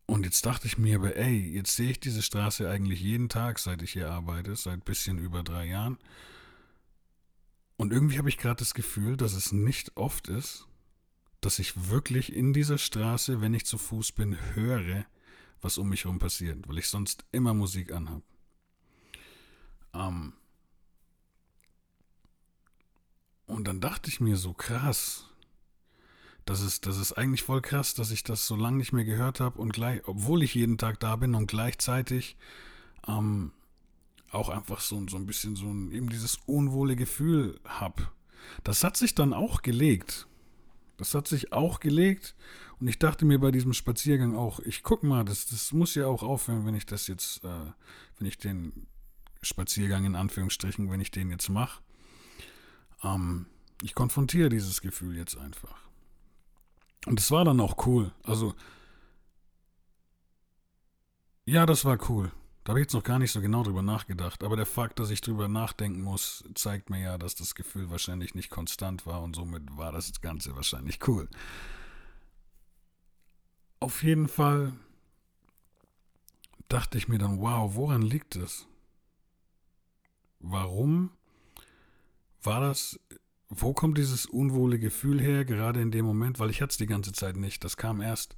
und 0.08 0.24
jetzt 0.24 0.46
dachte 0.46 0.66
ich 0.66 0.78
mir 0.78 0.96
aber, 0.96 1.16
ey, 1.16 1.38
jetzt 1.38 1.76
sehe 1.76 1.90
ich 1.90 2.00
diese 2.00 2.22
Straße 2.22 2.68
eigentlich 2.68 3.02
jeden 3.02 3.28
Tag, 3.28 3.58
seit 3.58 3.82
ich 3.82 3.92
hier 3.92 4.10
arbeite, 4.10 4.56
seit 4.56 4.86
bisschen 4.86 5.18
über 5.18 5.42
drei 5.42 5.66
Jahren. 5.66 5.98
Und 7.76 7.92
irgendwie 7.92 8.16
habe 8.16 8.30
ich 8.30 8.38
gerade 8.38 8.56
das 8.56 8.72
Gefühl, 8.72 9.18
dass 9.18 9.34
es 9.34 9.52
nicht 9.52 9.98
oft 9.98 10.28
ist, 10.28 10.66
dass 11.42 11.58
ich 11.58 11.90
wirklich 11.90 12.32
in 12.32 12.54
dieser 12.54 12.78
Straße, 12.78 13.42
wenn 13.42 13.52
ich 13.52 13.66
zu 13.66 13.76
Fuß 13.76 14.12
bin, 14.12 14.38
höre, 14.54 15.04
was 15.60 15.76
um 15.76 15.90
mich 15.90 16.04
herum 16.04 16.18
passiert, 16.18 16.66
weil 16.66 16.78
ich 16.78 16.88
sonst 16.88 17.26
immer 17.30 17.52
Musik 17.52 17.92
anhabe. 17.92 18.24
Ähm 19.92 20.32
und 23.44 23.68
dann 23.68 23.82
dachte 23.82 24.08
ich 24.08 24.20
mir 24.20 24.38
so 24.38 24.54
krass, 24.54 25.28
das 26.48 26.62
ist, 26.62 26.86
das 26.86 26.96
ist 26.96 27.12
eigentlich 27.12 27.42
voll 27.42 27.60
krass, 27.60 27.92
dass 27.92 28.10
ich 28.10 28.22
das 28.22 28.46
so 28.46 28.56
lange 28.56 28.78
nicht 28.78 28.94
mehr 28.94 29.04
gehört 29.04 29.38
habe 29.38 29.60
und 29.60 29.70
gleich, 29.70 30.00
obwohl 30.08 30.42
ich 30.42 30.54
jeden 30.54 30.78
Tag 30.78 30.98
da 30.98 31.14
bin 31.16 31.34
und 31.34 31.46
gleichzeitig 31.46 32.38
ähm, 33.06 33.52
auch 34.30 34.48
einfach 34.48 34.80
so, 34.80 35.06
so 35.08 35.18
ein 35.18 35.26
bisschen 35.26 35.56
so 35.56 35.66
ein, 35.66 35.92
eben 35.92 36.08
dieses 36.08 36.38
unwohle 36.46 36.96
Gefühl 36.96 37.60
habe. 37.66 38.08
Das 38.64 38.82
hat 38.82 38.96
sich 38.96 39.14
dann 39.14 39.34
auch 39.34 39.60
gelegt. 39.60 40.26
Das 40.96 41.14
hat 41.14 41.28
sich 41.28 41.52
auch 41.52 41.80
gelegt 41.80 42.34
und 42.80 42.88
ich 42.88 42.98
dachte 42.98 43.26
mir 43.26 43.38
bei 43.38 43.50
diesem 43.50 43.74
Spaziergang 43.74 44.34
auch, 44.34 44.58
ich 44.60 44.82
guck 44.82 45.02
mal, 45.02 45.26
das, 45.26 45.46
das 45.46 45.72
muss 45.72 45.94
ja 45.96 46.06
auch 46.06 46.22
aufhören, 46.22 46.64
wenn 46.64 46.74
ich 46.74 46.86
das 46.86 47.08
jetzt, 47.08 47.44
äh, 47.44 47.72
wenn 48.18 48.26
ich 48.26 48.38
den 48.38 48.86
Spaziergang 49.42 50.06
in 50.06 50.16
Anführungsstrichen, 50.16 50.90
wenn 50.90 51.02
ich 51.02 51.10
den 51.10 51.30
jetzt 51.30 51.50
mache. 51.50 51.82
Ähm, 53.04 53.44
ich 53.82 53.94
konfrontiere 53.94 54.48
dieses 54.48 54.80
Gefühl 54.80 55.14
jetzt 55.14 55.36
einfach. 55.36 55.87
Und 57.08 57.20
es 57.20 57.30
war 57.30 57.44
dann 57.46 57.58
auch 57.60 57.86
cool. 57.86 58.12
Also, 58.22 58.54
ja, 61.46 61.64
das 61.64 61.86
war 61.86 61.98
cool. 62.10 62.30
Da 62.64 62.72
habe 62.72 62.80
ich 62.80 62.84
jetzt 62.84 62.92
noch 62.92 63.02
gar 63.02 63.18
nicht 63.18 63.32
so 63.32 63.40
genau 63.40 63.62
drüber 63.62 63.80
nachgedacht. 63.80 64.44
Aber 64.44 64.56
der 64.56 64.66
Fakt, 64.66 64.98
dass 64.98 65.08
ich 65.08 65.22
drüber 65.22 65.48
nachdenken 65.48 66.02
muss, 66.02 66.44
zeigt 66.54 66.90
mir 66.90 67.00
ja, 67.00 67.16
dass 67.16 67.34
das 67.34 67.54
Gefühl 67.54 67.88
wahrscheinlich 67.88 68.34
nicht 68.34 68.50
konstant 68.50 69.06
war 69.06 69.22
und 69.22 69.34
somit 69.34 69.74
war 69.78 69.90
das 69.90 70.20
Ganze 70.20 70.54
wahrscheinlich 70.54 71.08
cool. 71.08 71.30
Auf 73.80 74.02
jeden 74.02 74.28
Fall 74.28 74.74
dachte 76.68 76.98
ich 76.98 77.08
mir 77.08 77.16
dann, 77.16 77.40
wow, 77.40 77.74
woran 77.74 78.02
liegt 78.02 78.36
es? 78.36 78.66
Warum 80.40 81.10
war 82.42 82.60
das 82.60 83.00
wo 83.50 83.72
kommt 83.72 83.96
dieses 83.98 84.26
unwohle 84.26 84.78
Gefühl 84.78 85.20
her, 85.20 85.44
gerade 85.44 85.80
in 85.80 85.90
dem 85.90 86.04
Moment? 86.04 86.38
Weil 86.38 86.50
ich 86.50 86.60
hatte 86.60 86.72
es 86.72 86.76
die 86.76 86.86
ganze 86.86 87.12
Zeit 87.12 87.36
nicht. 87.36 87.64
Das 87.64 87.76
kam 87.76 88.00
erst, 88.00 88.36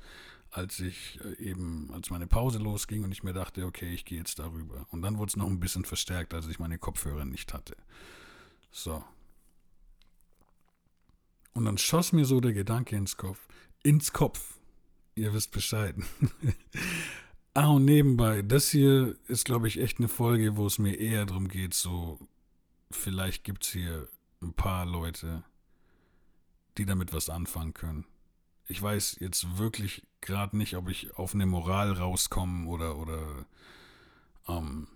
als 0.50 0.78
ich 0.80 1.18
äh, 1.24 1.42
eben, 1.42 1.90
als 1.92 2.10
meine 2.10 2.26
Pause 2.26 2.58
losging 2.58 3.02
und 3.02 3.12
ich 3.12 3.22
mir 3.22 3.32
dachte, 3.32 3.66
okay, 3.66 3.92
ich 3.92 4.04
gehe 4.04 4.18
jetzt 4.18 4.38
darüber. 4.38 4.86
Und 4.90 5.02
dann 5.02 5.18
wurde 5.18 5.30
es 5.30 5.36
noch 5.36 5.46
ein 5.46 5.60
bisschen 5.60 5.84
verstärkt, 5.84 6.32
als 6.32 6.46
ich 6.46 6.58
meine 6.58 6.78
Kopfhörer 6.78 7.24
nicht 7.24 7.52
hatte. 7.52 7.76
So. 8.70 9.04
Und 11.54 11.64
dann 11.64 11.78
schoss 11.78 12.12
mir 12.12 12.24
so 12.24 12.40
der 12.40 12.52
Gedanke 12.52 12.94
ins 12.94 13.16
Kopf. 13.16 13.48
Ins 13.82 14.12
Kopf. 14.12 14.58
Ihr 15.16 15.34
wisst 15.34 15.50
Bescheid. 15.50 15.96
ah, 17.54 17.66
und 17.66 17.84
nebenbei, 17.84 18.42
das 18.42 18.70
hier 18.70 19.16
ist, 19.26 19.44
glaube 19.44 19.66
ich, 19.66 19.80
echt 19.80 19.98
eine 19.98 20.08
Folge, 20.08 20.56
wo 20.56 20.66
es 20.66 20.78
mir 20.78 20.94
eher 20.94 21.26
darum 21.26 21.48
geht, 21.48 21.74
so, 21.74 22.20
vielleicht 22.92 23.42
gibt 23.42 23.64
es 23.64 23.72
hier 23.72 24.08
ein 24.42 24.54
paar 24.54 24.86
Leute, 24.86 25.44
die 26.78 26.86
damit 26.86 27.12
was 27.12 27.28
anfangen 27.28 27.74
können. 27.74 28.06
Ich 28.66 28.80
weiß 28.80 29.16
jetzt 29.20 29.58
wirklich 29.58 30.06
gerade 30.20 30.56
nicht, 30.56 30.76
ob 30.76 30.88
ich 30.88 31.16
auf 31.16 31.34
eine 31.34 31.46
Moral 31.46 31.92
rauskomme 31.92 32.68
oder, 32.68 32.96
oder, 32.96 33.46
ähm, 34.48 34.88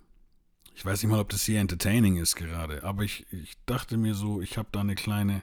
ich 0.75 0.85
weiß 0.85 1.03
nicht 1.03 1.11
mal, 1.11 1.21
ob 1.21 1.29
das 1.29 1.45
hier 1.45 1.61
entertaining 1.61 2.17
ist 2.17 2.37
gerade, 2.37 2.85
aber 2.85 3.03
ich, 3.03 3.27
ich 3.33 3.55
dachte 3.67 3.97
mir 3.97 4.15
so, 4.15 4.41
ich 4.41 4.59
habe 4.59 4.69
da 4.73 4.81
eine 4.81 4.95
kleine, 4.95 5.43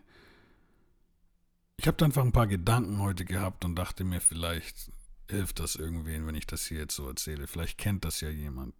ich 1.77 1.87
habe 1.87 1.97
da 1.97 2.05
einfach 2.05 2.23
ein 2.23 2.31
paar 2.31 2.47
Gedanken 2.47 2.99
heute 2.99 3.25
gehabt 3.25 3.65
und 3.65 3.75
dachte 3.75 4.03
mir, 4.03 4.21
vielleicht 4.21 4.91
hilft 5.29 5.59
das 5.59 5.75
irgendwen, 5.75 6.27
wenn 6.27 6.35
ich 6.35 6.45
das 6.45 6.65
hier 6.65 6.79
jetzt 6.79 6.95
so 6.95 7.07
erzähle. 7.07 7.47
Vielleicht 7.47 7.77
kennt 7.77 8.05
das 8.05 8.21
ja 8.21 8.29
jemand. 8.29 8.75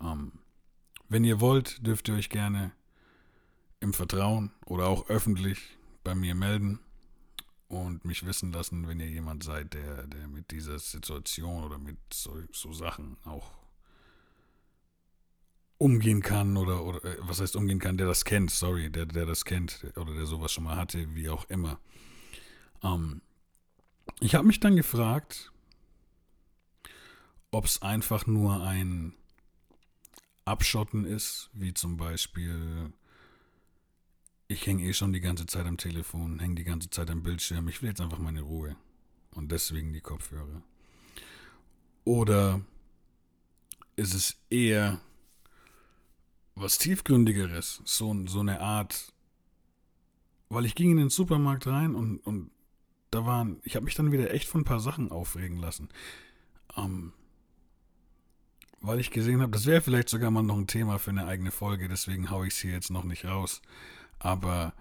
Ähm, 0.00 0.32
wenn 1.08 1.24
ihr 1.24 1.40
wollt, 1.40 1.84
dürft 1.86 2.08
ihr 2.08 2.14
euch 2.14 2.30
gerne 2.30 2.72
im 3.84 3.92
Vertrauen 3.92 4.50
oder 4.64 4.88
auch 4.88 5.08
öffentlich 5.08 5.76
bei 6.02 6.14
mir 6.14 6.34
melden 6.34 6.80
und 7.68 8.04
mich 8.04 8.24
wissen 8.24 8.50
lassen, 8.50 8.88
wenn 8.88 8.98
ihr 8.98 9.08
jemand 9.08 9.44
seid, 9.44 9.74
der, 9.74 10.06
der 10.06 10.26
mit 10.26 10.50
dieser 10.50 10.78
Situation 10.78 11.64
oder 11.64 11.78
mit 11.78 11.98
so, 12.12 12.34
so 12.50 12.72
Sachen 12.72 13.18
auch 13.24 13.52
umgehen 15.76 16.22
kann 16.22 16.56
oder, 16.56 16.82
oder 16.82 17.04
äh, 17.04 17.16
was 17.20 17.40
heißt 17.40 17.56
umgehen 17.56 17.78
kann, 17.78 17.98
der 17.98 18.06
das 18.06 18.24
kennt, 18.24 18.50
sorry, 18.50 18.90
der, 18.90 19.04
der 19.04 19.26
das 19.26 19.44
kennt 19.44 19.84
oder 19.96 20.14
der 20.14 20.24
sowas 20.24 20.50
schon 20.50 20.64
mal 20.64 20.76
hatte, 20.76 21.14
wie 21.14 21.28
auch 21.28 21.44
immer. 21.50 21.78
Ähm, 22.82 23.20
ich 24.20 24.34
habe 24.34 24.46
mich 24.46 24.60
dann 24.60 24.76
gefragt, 24.76 25.52
ob 27.50 27.66
es 27.66 27.82
einfach 27.82 28.26
nur 28.26 28.62
ein 28.62 29.14
Abschotten 30.46 31.04
ist, 31.04 31.50
wie 31.52 31.74
zum 31.74 31.98
Beispiel 31.98 32.92
ich 34.48 34.66
hänge 34.66 34.84
eh 34.84 34.92
schon 34.92 35.12
die 35.12 35.20
ganze 35.20 35.46
Zeit 35.46 35.66
am 35.66 35.76
Telefon, 35.76 36.38
hänge 36.38 36.56
die 36.56 36.64
ganze 36.64 36.90
Zeit 36.90 37.10
am 37.10 37.22
Bildschirm. 37.22 37.68
Ich 37.68 37.82
will 37.82 37.90
jetzt 37.90 38.00
einfach 38.00 38.18
meine 38.18 38.42
Ruhe. 38.42 38.76
Und 39.32 39.50
deswegen 39.50 39.92
die 39.92 40.00
Kopfhörer. 40.00 40.62
Oder 42.04 42.60
ist 43.96 44.14
es 44.14 44.36
eher 44.50 45.00
was 46.54 46.78
tiefgründigeres? 46.78 47.82
So, 47.84 48.14
so 48.26 48.40
eine 48.40 48.60
Art. 48.60 49.12
Weil 50.50 50.66
ich 50.66 50.74
ging 50.74 50.92
in 50.92 50.98
den 50.98 51.10
Supermarkt 51.10 51.66
rein 51.66 51.94
und, 51.94 52.18
und 52.18 52.50
da 53.10 53.26
waren. 53.26 53.60
Ich 53.64 53.76
habe 53.76 53.84
mich 53.84 53.94
dann 53.94 54.12
wieder 54.12 54.32
echt 54.32 54.48
von 54.48 54.60
ein 54.60 54.66
paar 54.66 54.80
Sachen 54.80 55.10
aufregen 55.10 55.58
lassen. 55.58 55.88
Ähm, 56.76 57.12
weil 58.80 59.00
ich 59.00 59.10
gesehen 59.10 59.40
habe, 59.40 59.52
das 59.52 59.66
wäre 59.66 59.80
vielleicht 59.80 60.10
sogar 60.10 60.30
mal 60.30 60.42
noch 60.42 60.58
ein 60.58 60.66
Thema 60.66 60.98
für 60.98 61.10
eine 61.10 61.26
eigene 61.26 61.50
Folge, 61.50 61.88
deswegen 61.88 62.30
haue 62.30 62.46
ich 62.46 62.54
es 62.54 62.60
hier 62.60 62.72
jetzt 62.72 62.90
noch 62.90 63.04
nicht 63.04 63.24
raus. 63.24 63.62
Aber 64.18 64.72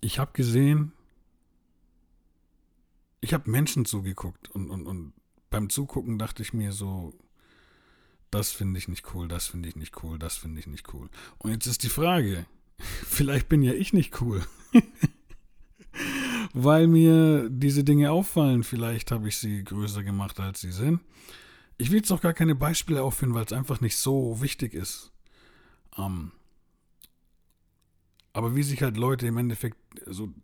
ich 0.00 0.18
habe 0.18 0.32
gesehen, 0.32 0.92
ich 3.20 3.32
habe 3.32 3.50
Menschen 3.50 3.84
zugeguckt 3.84 4.50
und, 4.50 4.70
und, 4.70 4.86
und 4.86 5.12
beim 5.50 5.70
Zugucken 5.70 6.18
dachte 6.18 6.42
ich 6.42 6.52
mir 6.52 6.72
so, 6.72 7.14
das 8.30 8.50
finde 8.50 8.78
ich 8.78 8.88
nicht 8.88 9.14
cool, 9.14 9.28
das 9.28 9.46
finde 9.46 9.68
ich 9.68 9.76
nicht 9.76 10.02
cool, 10.02 10.18
das 10.18 10.36
finde 10.36 10.60
ich 10.60 10.66
nicht 10.66 10.92
cool. 10.92 11.08
Und 11.38 11.52
jetzt 11.52 11.66
ist 11.66 11.84
die 11.84 11.88
Frage, 11.88 12.46
vielleicht 12.78 13.48
bin 13.48 13.62
ja 13.62 13.72
ich 13.72 13.92
nicht 13.92 14.20
cool. 14.20 14.44
Weil 16.52 16.86
mir 16.86 17.48
diese 17.48 17.84
Dinge 17.84 18.10
auffallen, 18.10 18.62
vielleicht 18.62 19.10
habe 19.10 19.28
ich 19.28 19.38
sie 19.38 19.64
größer 19.64 20.02
gemacht, 20.02 20.38
als 20.40 20.60
sie 20.60 20.72
sind. 20.72 21.00
Ich 21.78 21.90
will 21.90 21.98
jetzt 21.98 22.12
auch 22.12 22.20
gar 22.20 22.34
keine 22.34 22.54
Beispiele 22.54 23.02
aufführen, 23.02 23.34
weil 23.34 23.44
es 23.44 23.52
einfach 23.52 23.80
nicht 23.80 23.96
so 23.96 24.40
wichtig 24.40 24.74
ist. 24.74 25.10
Ähm, 25.98 26.30
aber 28.34 28.54
wie 28.54 28.64
sich 28.64 28.82
halt 28.82 28.98
Leute 28.98 29.26
im 29.26 29.38
Endeffekt 29.38 29.78
so 30.04 30.34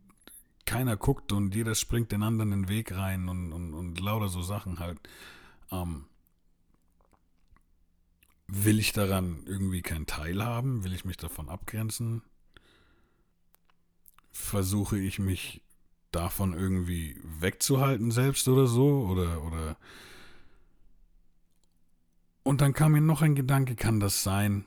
keiner 0.65 0.97
guckt 0.97 1.33
und 1.33 1.55
jeder 1.55 1.75
springt 1.75 2.13
den 2.13 2.23
anderen 2.23 2.53
den 2.53 2.69
Weg 2.69 2.97
rein 2.97 3.29
und, 3.29 3.53
und, 3.53 3.75
und 3.75 4.01
lauter 4.01 4.29
so 4.29 4.41
Sachen 4.41 4.79
halt. 4.79 4.99
Ähm, 5.73 6.07
will 8.47 8.79
ich 8.79 8.93
daran 8.93 9.43
irgendwie 9.47 9.83
keinen 9.83 10.07
Teil 10.07 10.43
haben? 10.45 10.85
Will 10.85 10.95
ich 10.95 11.05
mich 11.05 11.17
davon 11.17 11.49
abgrenzen? 11.49 12.23
Versuche 14.31 14.97
ich 14.97 15.19
mich 15.19 15.61
davon 16.13 16.55
irgendwie 16.55 17.21
wegzuhalten 17.41 18.13
selbst 18.13 18.47
oder 18.47 18.69
so? 18.69 19.01
Oder, 19.09 19.43
oder. 19.43 19.77
Und 22.45 22.61
dann 22.61 22.73
kam 22.73 22.93
mir 22.93 23.01
noch 23.01 23.23
ein 23.23 23.35
Gedanke, 23.35 23.75
kann 23.75 23.99
das 23.99 24.23
sein, 24.23 24.65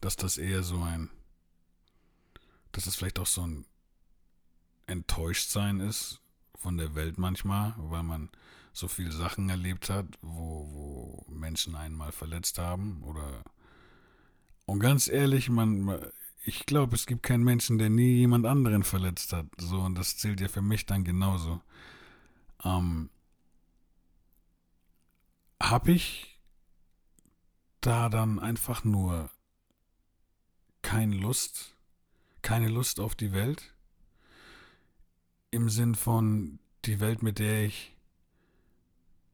dass 0.00 0.14
das 0.14 0.38
eher 0.38 0.62
so 0.62 0.80
ein 0.82 1.10
dass 2.76 2.86
es 2.86 2.96
vielleicht 2.96 3.18
auch 3.18 3.26
so 3.26 3.46
ein 3.46 3.64
Enttäuschtsein 4.86 5.80
ist 5.80 6.20
von 6.56 6.76
der 6.76 6.94
Welt 6.94 7.16
manchmal, 7.16 7.74
weil 7.78 8.02
man 8.02 8.30
so 8.72 8.86
viele 8.86 9.12
Sachen 9.12 9.48
erlebt 9.48 9.88
hat, 9.88 10.06
wo, 10.20 10.68
wo 10.70 11.32
Menschen 11.32 11.74
einen 11.74 11.94
mal 11.94 12.12
verletzt 12.12 12.58
haben 12.58 13.02
oder 13.02 13.42
und 14.66 14.80
ganz 14.80 15.06
ehrlich, 15.08 15.48
man, 15.48 16.10
ich 16.44 16.66
glaube, 16.66 16.96
es 16.96 17.06
gibt 17.06 17.22
keinen 17.22 17.44
Menschen, 17.44 17.78
der 17.78 17.88
nie 17.88 18.16
jemand 18.16 18.46
anderen 18.46 18.82
verletzt 18.82 19.32
hat. 19.32 19.46
So, 19.58 19.80
und 19.80 19.94
das 19.94 20.16
zählt 20.16 20.40
ja 20.40 20.48
für 20.48 20.60
mich 20.60 20.86
dann 20.86 21.04
genauso. 21.04 21.62
Ähm, 22.64 23.10
habe 25.62 25.92
ich 25.92 26.40
da 27.80 28.08
dann 28.08 28.40
einfach 28.40 28.82
nur 28.82 29.30
keine 30.82 31.14
Lust 31.14 31.75
keine 32.46 32.68
Lust 32.68 33.00
auf 33.00 33.16
die 33.16 33.32
Welt. 33.32 33.74
Im 35.50 35.68
Sinn 35.68 35.96
von 35.96 36.60
die 36.84 37.00
Welt, 37.00 37.20
mit 37.20 37.40
der 37.40 37.64
ich 37.64 37.96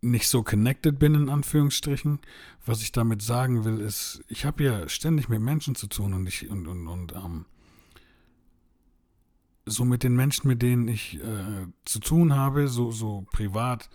nicht 0.00 0.28
so 0.28 0.42
connected 0.42 0.98
bin, 0.98 1.14
in 1.14 1.28
Anführungsstrichen. 1.28 2.20
Was 2.64 2.80
ich 2.80 2.90
damit 2.90 3.20
sagen 3.20 3.66
will, 3.66 3.80
ist, 3.80 4.24
ich 4.28 4.46
habe 4.46 4.64
ja 4.64 4.88
ständig 4.88 5.28
mit 5.28 5.42
Menschen 5.42 5.74
zu 5.74 5.88
tun 5.88 6.14
und 6.14 6.26
ich 6.26 6.48
und, 6.48 6.66
und, 6.66 6.88
und 6.88 7.12
ähm, 7.12 7.44
so 9.66 9.84
mit 9.84 10.04
den 10.04 10.16
Menschen, 10.16 10.48
mit 10.48 10.62
denen 10.62 10.88
ich 10.88 11.20
äh, 11.20 11.66
zu 11.84 12.00
tun 12.00 12.34
habe, 12.34 12.66
so, 12.66 12.92
so 12.92 13.26
privat, 13.30 13.90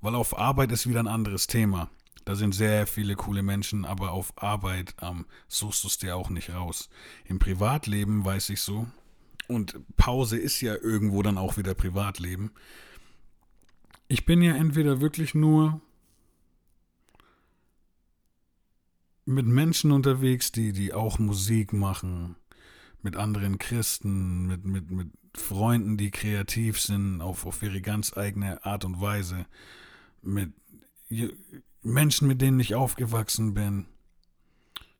weil 0.00 0.14
auf 0.14 0.38
Arbeit 0.38 0.70
ist 0.70 0.88
wieder 0.88 1.00
ein 1.00 1.08
anderes 1.08 1.48
Thema. 1.48 1.90
Da 2.24 2.36
sind 2.36 2.54
sehr 2.54 2.86
viele 2.86 3.16
coole 3.16 3.42
Menschen, 3.42 3.84
aber 3.84 4.12
auf 4.12 4.32
Arbeit 4.36 4.94
ähm, 5.00 5.26
suchst 5.48 5.82
du 5.82 5.88
es 5.88 5.98
dir 5.98 6.16
auch 6.16 6.30
nicht 6.30 6.50
raus. 6.50 6.88
Im 7.24 7.38
Privatleben 7.38 8.24
weiß 8.24 8.50
ich 8.50 8.60
so, 8.60 8.86
und 9.48 9.80
Pause 9.96 10.38
ist 10.38 10.60
ja 10.60 10.74
irgendwo 10.74 11.22
dann 11.22 11.36
auch 11.36 11.56
wieder 11.56 11.74
Privatleben. 11.74 12.52
Ich 14.08 14.24
bin 14.24 14.40
ja 14.40 14.54
entweder 14.54 15.00
wirklich 15.00 15.34
nur 15.34 15.80
mit 19.24 19.46
Menschen 19.46 19.92
unterwegs, 19.92 20.52
die, 20.52 20.72
die 20.72 20.92
auch 20.92 21.18
Musik 21.18 21.72
machen, 21.72 22.36
mit 23.02 23.16
anderen 23.16 23.58
Christen, 23.58 24.46
mit, 24.46 24.64
mit, 24.64 24.90
mit 24.90 25.08
Freunden, 25.34 25.96
die 25.96 26.10
kreativ 26.10 26.80
sind, 26.80 27.20
auf, 27.20 27.46
auf 27.46 27.62
ihre 27.62 27.80
ganz 27.80 28.16
eigene 28.16 28.64
Art 28.64 28.84
und 28.84 29.00
Weise, 29.00 29.46
mit 30.22 30.52
Menschen, 31.82 32.28
mit 32.28 32.40
denen 32.40 32.60
ich 32.60 32.74
aufgewachsen 32.74 33.54
bin. 33.54 33.86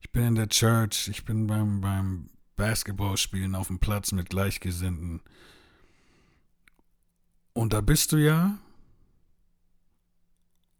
Ich 0.01 0.11
bin 0.11 0.25
in 0.25 0.35
der 0.35 0.49
Church, 0.49 1.09
ich 1.09 1.25
bin 1.25 1.47
beim, 1.47 1.81
beim 1.81 2.29
Basketballspielen 2.57 3.55
auf 3.55 3.69
dem 3.69 3.79
Platz 3.79 4.13
mit 4.13 4.31
Gleichgesinnten. 4.31 5.23
Und 7.53 7.73
da 7.73 7.81
bist 7.81 8.13
du 8.13 8.17
ja, 8.17 8.59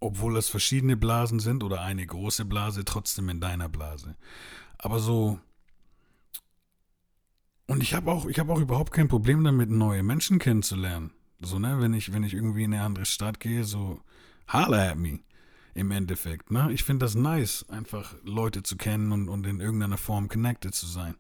obwohl 0.01 0.37
es 0.37 0.49
verschiedene 0.49 0.97
Blasen 0.97 1.39
sind 1.39 1.63
oder 1.63 1.83
eine 1.83 2.05
große 2.05 2.45
Blase, 2.45 2.85
trotzdem 2.85 3.29
in 3.29 3.41
deiner 3.41 3.69
Blase. 3.69 4.17
Aber 4.79 4.99
so. 4.99 5.39
Und 7.69 7.83
ich 7.83 7.95
habe 7.95 8.11
auch, 8.11 8.27
ich 8.27 8.41
auch 8.41 8.61
überhaupt 8.61 8.93
kein 8.93 9.07
Problem 9.07 9.45
damit, 9.45 9.71
neue 9.71 10.03
Menschen 10.03 10.41
kennenzulernen. 10.41 11.13
So, 11.41 11.61
ne, 11.61 11.81
wenn 11.81 11.95
ich, 11.95 12.13
wenn 12.13 12.25
ich 12.25 12.35
irgendwie 12.35 12.65
in 12.65 12.75
eine 12.75 12.83
andere 12.83 13.07
Stadt 13.07 13.39
gehe, 13.39 13.65
so, 13.65 14.01
holla 14.49 14.91
at 14.91 14.99
me 14.99 15.21
im 15.75 15.91
Endeffekt. 15.91 16.51
Ne? 16.51 16.71
Ich 16.73 16.85
finde 16.85 17.07
das 17.07 17.15
nice, 17.15 17.65
einfach 17.69 18.15
Leute 18.25 18.63
zu 18.63 18.77
kennen 18.77 19.13
und, 19.13 19.29
und 19.29 19.47
in 19.47 19.61
irgendeiner 19.61 19.99
Form 19.99 20.29
connected 20.29 20.75
zu 20.75 20.87
sein. 20.87 21.15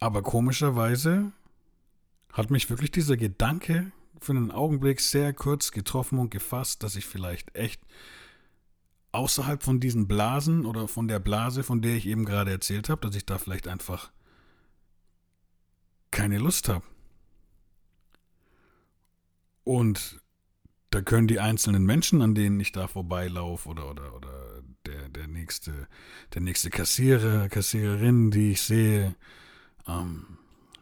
Aber 0.00 0.22
komischerweise 0.22 1.32
hat 2.32 2.50
mich 2.50 2.70
wirklich 2.70 2.90
dieser 2.90 3.16
Gedanke 3.16 3.90
für 4.20 4.32
einen 4.32 4.50
Augenblick 4.50 5.00
sehr 5.00 5.32
kurz 5.32 5.70
getroffen 5.70 6.18
und 6.18 6.30
gefasst, 6.30 6.82
dass 6.82 6.96
ich 6.96 7.06
vielleicht 7.06 7.54
echt 7.54 7.80
außerhalb 9.12 9.62
von 9.62 9.80
diesen 9.80 10.06
Blasen 10.06 10.66
oder 10.66 10.86
von 10.86 11.08
der 11.08 11.18
Blase, 11.18 11.62
von 11.62 11.82
der 11.82 11.96
ich 11.96 12.06
eben 12.06 12.24
gerade 12.24 12.50
erzählt 12.50 12.88
habe, 12.88 13.00
dass 13.06 13.16
ich 13.16 13.26
da 13.26 13.38
vielleicht 13.38 13.66
einfach 13.68 14.10
keine 16.10 16.38
Lust 16.38 16.68
habe. 16.68 16.84
Und 19.68 20.22
da 20.88 21.02
können 21.02 21.28
die 21.28 21.40
einzelnen 21.40 21.84
Menschen, 21.84 22.22
an 22.22 22.34
denen 22.34 22.58
ich 22.58 22.72
da 22.72 22.86
vorbeilaufe, 22.86 23.68
oder, 23.68 23.90
oder, 23.90 24.14
oder 24.16 24.62
der, 24.86 25.10
der 25.10 25.28
nächste, 25.28 25.88
der 26.32 26.40
nächste 26.40 26.70
Kassierer, 26.70 27.50
Kassiererin, 27.50 28.30
die 28.30 28.52
ich 28.52 28.62
sehe, 28.62 29.14
ähm, 29.86 30.38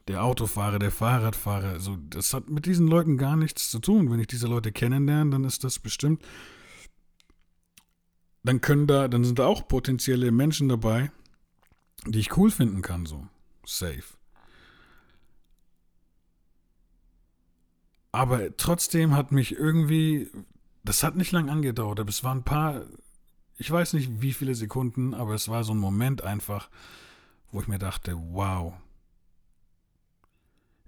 der 0.06 0.22
Autofahrer, 0.22 0.78
der 0.78 0.92
Fahrradfahrer, 0.92 1.70
also 1.70 1.96
das 1.96 2.32
hat 2.32 2.48
mit 2.48 2.66
diesen 2.66 2.86
Leuten 2.86 3.18
gar 3.18 3.34
nichts 3.34 3.72
zu 3.72 3.80
tun. 3.80 4.08
Wenn 4.08 4.20
ich 4.20 4.28
diese 4.28 4.46
Leute 4.46 4.70
kennenlerne, 4.70 5.32
dann 5.32 5.42
ist 5.42 5.64
das 5.64 5.80
bestimmt, 5.80 6.24
dann 8.44 8.60
können 8.60 8.86
da, 8.86 9.08
dann 9.08 9.24
sind 9.24 9.40
da 9.40 9.46
auch 9.46 9.66
potenzielle 9.66 10.30
Menschen 10.30 10.68
dabei, 10.68 11.10
die 12.06 12.20
ich 12.20 12.36
cool 12.36 12.52
finden 12.52 12.82
kann, 12.82 13.04
so 13.04 13.26
safe. 13.64 14.15
Aber 18.16 18.56
trotzdem 18.56 19.14
hat 19.14 19.30
mich 19.30 19.52
irgendwie, 19.52 20.30
das 20.82 21.02
hat 21.02 21.16
nicht 21.16 21.32
lang 21.32 21.50
angedauert, 21.50 22.00
aber 22.00 22.08
es 22.08 22.24
waren 22.24 22.38
ein 22.38 22.44
paar, 22.44 22.86
ich 23.58 23.70
weiß 23.70 23.92
nicht 23.92 24.22
wie 24.22 24.32
viele 24.32 24.54
Sekunden, 24.54 25.12
aber 25.12 25.34
es 25.34 25.50
war 25.50 25.64
so 25.64 25.74
ein 25.74 25.78
Moment 25.78 26.22
einfach, 26.22 26.70
wo 27.52 27.60
ich 27.60 27.68
mir 27.68 27.78
dachte, 27.78 28.16
wow, 28.30 28.72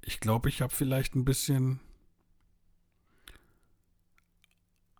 ich 0.00 0.20
glaube, 0.20 0.48
ich 0.48 0.62
habe 0.62 0.72
vielleicht 0.72 1.16
ein 1.16 1.26
bisschen 1.26 1.80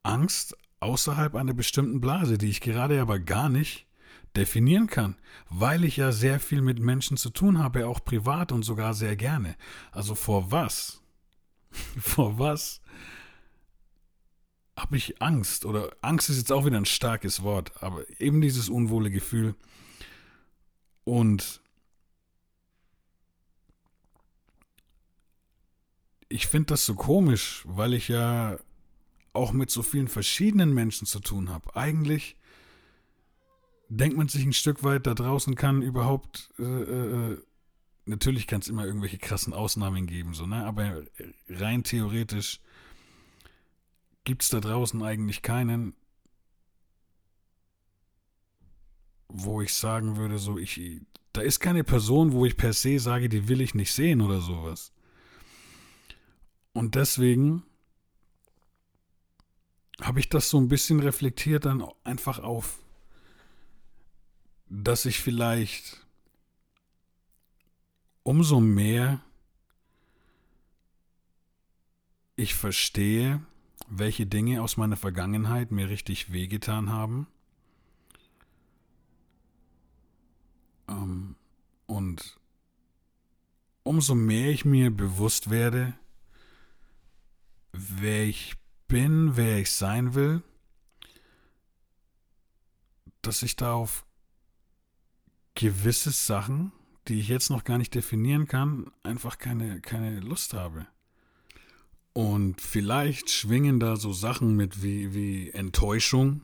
Angst 0.02 0.54
außerhalb 0.80 1.34
einer 1.34 1.54
bestimmten 1.54 2.02
Blase, 2.02 2.36
die 2.36 2.50
ich 2.50 2.60
gerade 2.60 3.00
aber 3.00 3.20
gar 3.20 3.48
nicht 3.48 3.86
definieren 4.36 4.86
kann, 4.86 5.16
weil 5.48 5.84
ich 5.84 5.96
ja 5.96 6.12
sehr 6.12 6.40
viel 6.40 6.60
mit 6.60 6.78
Menschen 6.78 7.16
zu 7.16 7.30
tun 7.30 7.58
habe, 7.58 7.86
auch 7.86 8.04
privat 8.04 8.52
und 8.52 8.64
sogar 8.64 8.92
sehr 8.92 9.16
gerne. 9.16 9.56
Also 9.92 10.14
vor 10.14 10.52
was? 10.52 11.00
vor 12.00 12.38
was 12.38 12.80
habe 14.76 14.96
ich 14.96 15.20
Angst? 15.20 15.64
Oder 15.64 15.90
Angst 16.02 16.30
ist 16.30 16.38
jetzt 16.38 16.52
auch 16.52 16.64
wieder 16.64 16.76
ein 16.76 16.84
starkes 16.84 17.42
Wort, 17.42 17.82
aber 17.82 18.04
eben 18.20 18.40
dieses 18.40 18.68
unwohle 18.68 19.10
Gefühl. 19.10 19.54
Und 21.04 21.60
ich 26.28 26.46
finde 26.46 26.66
das 26.66 26.84
so 26.84 26.94
komisch, 26.94 27.62
weil 27.66 27.94
ich 27.94 28.08
ja 28.08 28.58
auch 29.32 29.52
mit 29.52 29.70
so 29.70 29.82
vielen 29.82 30.08
verschiedenen 30.08 30.74
Menschen 30.74 31.06
zu 31.06 31.20
tun 31.20 31.50
habe. 31.50 31.74
Eigentlich 31.76 32.36
denkt 33.88 34.16
man 34.16 34.28
sich 34.28 34.44
ein 34.44 34.52
Stück 34.52 34.82
weit, 34.82 35.06
da 35.06 35.14
draußen 35.14 35.54
kann 35.54 35.82
überhaupt, 35.82 36.50
äh, 36.58 36.62
äh, 36.62 37.38
natürlich 38.08 38.46
kann 38.46 38.60
es 38.60 38.68
immer 38.68 38.84
irgendwelche 38.84 39.18
krassen 39.18 39.52
Ausnahmen 39.52 40.06
geben, 40.06 40.34
so, 40.34 40.46
ne? 40.46 40.64
aber 40.64 41.04
rein 41.48 41.84
theoretisch 41.84 42.60
gibt 44.24 44.42
es 44.42 44.48
da 44.48 44.60
draußen 44.60 45.02
eigentlich 45.02 45.42
keinen, 45.42 45.94
wo 49.28 49.62
ich 49.62 49.74
sagen 49.74 50.16
würde, 50.16 50.38
so, 50.38 50.58
ich, 50.58 51.00
da 51.32 51.42
ist 51.42 51.60
keine 51.60 51.84
Person, 51.84 52.32
wo 52.32 52.44
ich 52.44 52.56
per 52.56 52.72
se 52.72 52.98
sage, 52.98 53.28
die 53.28 53.48
will 53.48 53.60
ich 53.60 53.74
nicht 53.74 53.92
sehen 53.92 54.20
oder 54.20 54.40
sowas. 54.40 54.92
Und 56.72 56.94
deswegen 56.94 57.62
habe 60.00 60.20
ich 60.20 60.28
das 60.28 60.48
so 60.48 60.58
ein 60.58 60.68
bisschen 60.68 61.00
reflektiert 61.00 61.64
dann 61.64 61.84
einfach 62.04 62.38
auf, 62.38 62.78
dass 64.68 65.06
ich 65.06 65.20
vielleicht 65.20 66.07
umso 68.28 68.60
mehr 68.60 69.22
ich 72.36 72.54
verstehe, 72.54 73.40
welche 73.88 74.26
Dinge 74.26 74.60
aus 74.60 74.76
meiner 74.76 74.98
Vergangenheit 74.98 75.70
mir 75.70 75.88
richtig 75.88 76.30
wehgetan 76.30 76.90
haben. 76.90 77.26
Ähm, 80.88 81.36
und 81.86 82.38
umso 83.82 84.14
mehr 84.14 84.50
ich 84.50 84.66
mir 84.66 84.90
bewusst 84.90 85.48
werde, 85.48 85.98
wer 87.72 88.26
ich 88.26 88.58
bin, 88.88 89.38
wer 89.38 89.60
ich 89.60 89.70
sein 89.70 90.12
will, 90.12 90.42
dass 93.22 93.42
ich 93.42 93.56
da 93.56 93.72
auf 93.72 94.04
gewisse 95.54 96.10
Sachen, 96.10 96.72
die 97.08 97.20
ich 97.20 97.28
jetzt 97.28 97.50
noch 97.50 97.64
gar 97.64 97.78
nicht 97.78 97.94
definieren 97.94 98.46
kann, 98.46 98.90
einfach 99.02 99.38
keine, 99.38 99.80
keine 99.80 100.20
Lust 100.20 100.52
habe. 100.52 100.86
Und 102.12 102.60
vielleicht 102.60 103.30
schwingen 103.30 103.80
da 103.80 103.96
so 103.96 104.12
Sachen 104.12 104.56
mit 104.56 104.82
wie, 104.82 105.14
wie 105.14 105.50
Enttäuschung, 105.50 106.42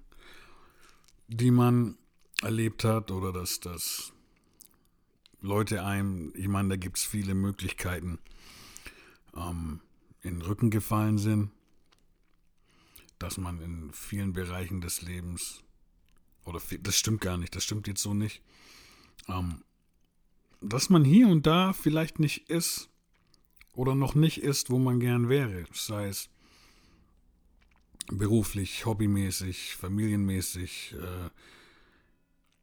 die 1.29 1.51
man 1.51 1.99
erlebt 2.43 2.85
hat, 2.85 3.11
oder 3.11 3.33
dass 3.33 3.61
das 3.61 4.13
Leute 5.41 5.85
einem, 5.85 6.33
ich 6.35 6.49
meine, 6.49 6.71
da 6.71 6.77
gibt 6.77 6.99
es 6.99 7.05
viele 7.05 7.35
Möglichkeiten, 7.35 8.19
ähm, 9.37 9.81
in 10.23 10.39
den 10.39 10.43
Rücken 10.43 10.71
gefallen 10.71 11.19
sind, 11.19 11.51
dass 13.19 13.37
man 13.37 13.61
in 13.61 13.93
vielen 13.93 14.33
Bereichen 14.33 14.81
des 14.81 15.03
Lebens, 15.03 15.63
oder 16.45 16.61
das 16.81 16.97
stimmt 16.97 17.21
gar 17.21 17.37
nicht, 17.37 17.55
das 17.55 17.65
stimmt 17.65 17.87
jetzt 17.87 18.03
so 18.03 18.15
nicht, 18.15 18.43
ähm, 19.29 19.63
dass 20.69 20.91
man 20.91 21.05
hier 21.05 21.29
und 21.29 21.47
da 21.47 21.73
vielleicht 21.73 22.19
nicht 22.19 22.51
ist 22.51 22.89
oder 23.75 23.95
noch 23.95 24.15
nicht 24.15 24.43
ist, 24.43 24.71
wo 24.71 24.79
man 24.79 25.01
gern 25.01 25.29
wäre, 25.29 25.65
sei 25.73 26.09
es 26.09 26.29
beruflich, 28.09 28.85
hobbymäßig, 28.85 29.77
familienmäßig, 29.77 30.95
äh, 31.01 31.31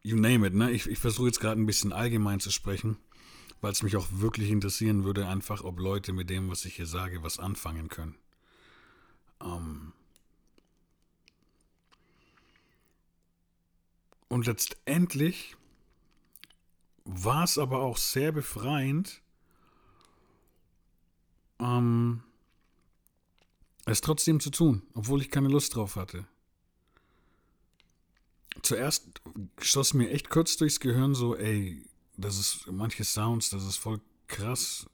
you 0.04 0.16
name 0.16 0.48
it, 0.48 0.54
ne? 0.54 0.72
Ich, 0.72 0.88
ich 0.88 1.00
versuche 1.00 1.28
jetzt 1.28 1.40
gerade 1.40 1.60
ein 1.60 1.66
bisschen 1.66 1.94
allgemein 1.94 2.40
zu 2.40 2.52
sprechen 2.52 2.98
weil 3.62 3.72
es 3.72 3.84
mich 3.84 3.96
auch 3.96 4.08
wirklich 4.12 4.50
interessieren 4.50 5.04
würde, 5.04 5.28
einfach, 5.28 5.64
ob 5.64 5.80
Leute 5.80 6.14
mit 6.14 6.30
dem, 6.30 6.50
was 6.50 6.66
ich 6.66 6.76
hier 6.76 6.88
sage, 6.88 7.24
was 7.24 7.40
anfangen 7.40 7.88
können. 7.88 8.16
Ähm 9.42 9.94
Und 14.28 14.48
letztendlich 14.48 15.58
war 17.14 17.44
es 17.44 17.58
aber 17.58 17.80
auch 17.80 17.98
sehr 17.98 18.32
befreiend, 18.32 19.22
ähm, 21.60 22.24
es 23.86 24.02
trotzdem 24.02 24.40
zu 24.40 24.50
tun, 24.50 24.84
obwohl 24.94 25.22
ich 25.22 25.30
keine 25.30 25.50
Lust 25.50 25.76
drauf 25.76 25.96
hatte. 25.96 26.26
Zuerst 28.62 29.22
schoss 29.60 29.94
mir 29.94 30.10
echt 30.10 30.30
kurz 30.30 30.56
durchs 30.58 30.80
Gehirn 30.80 31.16
so, 31.16 31.36
ey, 31.36 31.86
das 32.16 32.38
ist 32.38 32.68
manche 32.68 33.04
Sounds, 33.04 33.50
das 33.50 33.66
ist 33.66 33.78
voll 33.78 34.00
krass, 34.28 34.86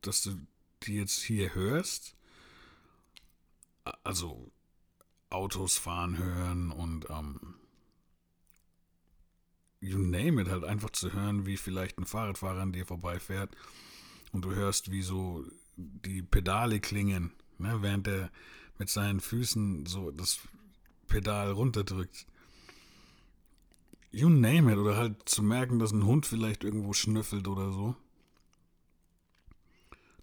dass 0.00 0.22
du 0.22 0.38
die 0.82 0.94
jetzt 0.94 1.22
hier 1.22 1.54
hörst. 1.54 2.14
Also 4.04 4.50
Autos 5.30 5.76
fahren 5.76 6.16
hören 6.18 6.70
und 6.70 7.10
ähm, 7.10 7.56
you 9.80 9.98
name 9.98 10.40
it, 10.40 10.48
halt 10.48 10.64
einfach 10.64 10.90
zu 10.90 11.12
hören, 11.12 11.46
wie 11.46 11.56
vielleicht 11.56 11.98
ein 11.98 12.06
Fahrradfahrer 12.06 12.60
an 12.60 12.72
dir 12.72 12.86
vorbeifährt 12.86 13.54
und 14.32 14.44
du 14.44 14.54
hörst, 14.54 14.90
wie 14.90 15.02
so 15.02 15.44
die 15.76 16.22
Pedale 16.22 16.80
klingen, 16.80 17.32
ne, 17.58 17.78
während 17.82 18.08
er 18.08 18.30
mit 18.78 18.88
seinen 18.88 19.20
Füßen 19.20 19.86
so 19.86 20.10
das 20.10 20.38
Pedal 21.06 21.52
runterdrückt 21.52 22.26
you 24.16 24.30
name 24.30 24.72
it, 24.72 24.78
oder 24.78 24.96
halt 24.96 25.28
zu 25.28 25.42
merken, 25.42 25.78
dass 25.78 25.92
ein 25.92 26.06
Hund 26.06 26.26
vielleicht 26.26 26.64
irgendwo 26.64 26.92
schnüffelt 26.92 27.46
oder 27.48 27.70
so. 27.70 27.94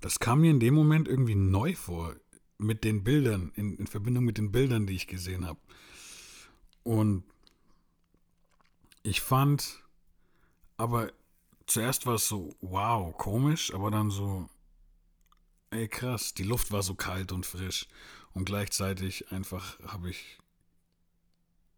Das 0.02 0.20
kam 0.20 0.42
mir 0.42 0.52
in 0.52 0.60
dem 0.60 0.74
Moment 0.74 1.08
irgendwie 1.08 1.36
neu 1.36 1.76
vor, 1.76 2.16
mit 2.58 2.84
den 2.84 3.04
Bildern, 3.04 3.52
in, 3.56 3.78
in 3.78 3.88
Verbindung 3.88 4.26
mit 4.26 4.38
den 4.38 4.52
Bildern, 4.52 4.88
die 4.88 4.96
ich 4.96 5.08
gesehen 5.08 5.46
habe. 5.46 5.60
Und 6.84 7.24
ich 9.04 9.22
fand, 9.22 9.84
aber 10.78 11.12
zuerst 11.68 12.06
war 12.06 12.16
es 12.16 12.28
so, 12.28 12.56
wow, 12.62 13.16
komisch, 13.16 13.74
aber 13.74 13.92
dann 13.92 14.10
so, 14.10 14.50
ey 15.72 15.88
krass, 15.88 16.34
die 16.34 16.44
Luft 16.44 16.72
war 16.72 16.84
so 16.84 16.96
kalt 16.96 17.32
und 17.32 17.46
frisch. 17.46 17.88
Und 18.34 18.46
gleichzeitig 18.46 19.32
einfach 19.32 19.80
habe 19.82 20.10
ich 20.10 20.40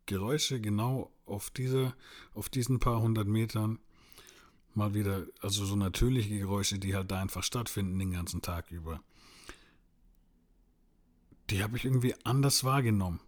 Geräusche 0.06 0.62
genau 0.62 1.12
auf, 1.26 1.50
diese, 1.50 1.94
auf 2.34 2.48
diesen 2.48 2.80
paar 2.80 3.02
hundert 3.02 3.28
Metern 3.28 3.80
Mal 4.76 4.94
wieder, 4.94 5.26
also 5.40 5.64
so 5.64 5.78
natürliche 5.78 6.38
Geräusche, 6.38 6.78
die 6.78 6.96
halt 6.96 7.10
da 7.10 7.22
einfach 7.22 7.44
stattfinden 7.44 7.98
den 7.98 8.12
ganzen 8.12 8.42
Tag 8.42 8.72
über. 8.72 9.02
Die 11.50 11.64
habe 11.64 11.78
ich 11.78 11.86
irgendwie 11.86 12.14
anders 12.26 12.66
wahrgenommen. 12.66 13.22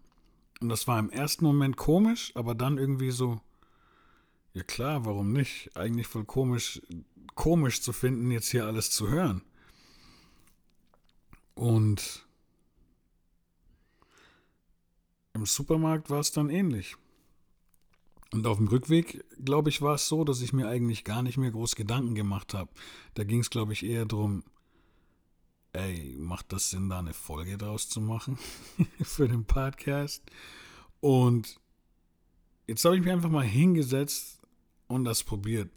Und 0.60 0.68
das 0.68 0.86
war 0.86 0.98
im 0.98 1.08
ersten 1.08 1.46
Moment 1.46 1.78
komisch, 1.78 2.32
aber 2.34 2.54
dann 2.54 2.76
irgendwie 2.76 3.12
so, 3.12 3.40
ja 4.54 4.62
klar, 4.62 5.04
warum 5.04 5.32
nicht? 5.32 5.76
Eigentlich 5.76 6.06
voll 6.06 6.24
komisch, 6.24 6.80
komisch 7.34 7.80
zu 7.80 7.92
finden, 7.92 8.30
jetzt 8.30 8.50
hier 8.50 8.66
alles 8.66 8.90
zu 8.90 9.08
hören. 9.08 9.42
Und 11.54 12.26
im 15.34 15.46
Supermarkt 15.46 16.10
war 16.10 16.20
es 16.20 16.32
dann 16.32 16.50
ähnlich. 16.50 16.96
Und 18.32 18.46
auf 18.46 18.58
dem 18.58 18.68
Rückweg, 18.68 19.24
glaube 19.42 19.70
ich, 19.70 19.80
war 19.80 19.94
es 19.94 20.06
so, 20.06 20.22
dass 20.22 20.42
ich 20.42 20.52
mir 20.52 20.68
eigentlich 20.68 21.04
gar 21.04 21.22
nicht 21.22 21.38
mehr 21.38 21.50
groß 21.50 21.76
Gedanken 21.76 22.14
gemacht 22.14 22.52
habe. 22.54 22.70
Da 23.14 23.24
ging 23.24 23.40
es, 23.40 23.50
glaube 23.50 23.72
ich, 23.72 23.84
eher 23.84 24.04
darum, 24.04 24.44
ey, 25.72 26.14
macht 26.18 26.52
das 26.52 26.70
Sinn, 26.70 26.90
da 26.90 26.98
eine 26.98 27.14
Folge 27.14 27.56
draus 27.56 27.88
zu 27.88 28.00
machen 28.00 28.38
für 29.02 29.28
den 29.28 29.44
Podcast? 29.44 30.22
Und 31.00 31.58
jetzt 32.66 32.84
habe 32.84 32.96
ich 32.96 33.02
mich 33.02 33.12
einfach 33.12 33.30
mal 33.30 33.44
hingesetzt 33.44 34.37
und 34.88 35.04
das 35.04 35.22
probiert. 35.22 35.70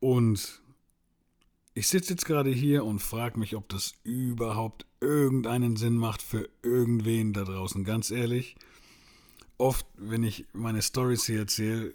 Und 0.00 0.62
ich 1.74 1.88
sitze 1.88 2.10
jetzt 2.10 2.26
gerade 2.26 2.50
hier 2.50 2.84
und 2.84 3.00
frage 3.00 3.38
mich, 3.38 3.56
ob 3.56 3.68
das 3.68 3.94
überhaupt 4.04 4.86
irgendeinen 5.00 5.76
Sinn 5.76 5.96
macht 5.96 6.22
für 6.22 6.48
irgendwen 6.62 7.32
da 7.32 7.44
draußen. 7.44 7.84
Ganz 7.84 8.10
ehrlich, 8.10 8.56
oft, 9.58 9.86
wenn 9.96 10.22
ich 10.22 10.46
meine 10.52 10.82
Stories 10.82 11.24
hier 11.24 11.40
erzähle, 11.40 11.94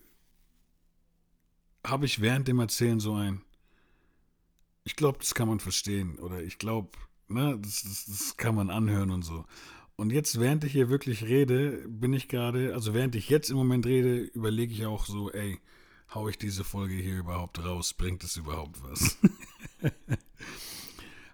habe 1.85 2.05
ich 2.05 2.21
während 2.21 2.47
dem 2.47 2.59
Erzählen 2.59 2.99
so 2.99 3.13
ein, 3.13 3.41
ich 4.83 4.95
glaube, 4.95 5.19
das 5.19 5.35
kann 5.35 5.47
man 5.47 5.59
verstehen 5.59 6.17
oder 6.19 6.41
ich 6.41 6.57
glaube, 6.57 6.89
ne, 7.27 7.57
das, 7.59 7.83
das, 7.83 8.05
das 8.05 8.37
kann 8.37 8.55
man 8.55 8.69
anhören 8.69 9.11
und 9.11 9.23
so. 9.23 9.45
Und 9.99 10.11
jetzt, 10.11 10.39
während 10.39 10.63
ich 10.63 10.73
hier 10.73 10.89
wirklich 10.89 11.23
rede, 11.23 11.83
bin 11.87 12.13
ich 12.13 12.27
gerade, 12.27 12.75
also 12.75 12.93
während 12.93 13.15
ich 13.15 13.29
jetzt 13.29 13.49
im 13.49 13.57
Moment 13.57 13.87
rede, 13.87 14.19
überlege 14.19 14.71
ich 14.71 14.85
auch 14.85 15.07
so, 15.07 15.31
ey, 15.31 15.59
hau 16.13 16.27
ich 16.27 16.37
diese 16.37 16.63
Folge 16.63 16.93
hier 16.93 17.17
überhaupt 17.17 17.65
raus? 17.65 17.95
Bringt 17.95 18.23
es 18.23 18.37
überhaupt 18.37 18.77
was? 18.83 19.17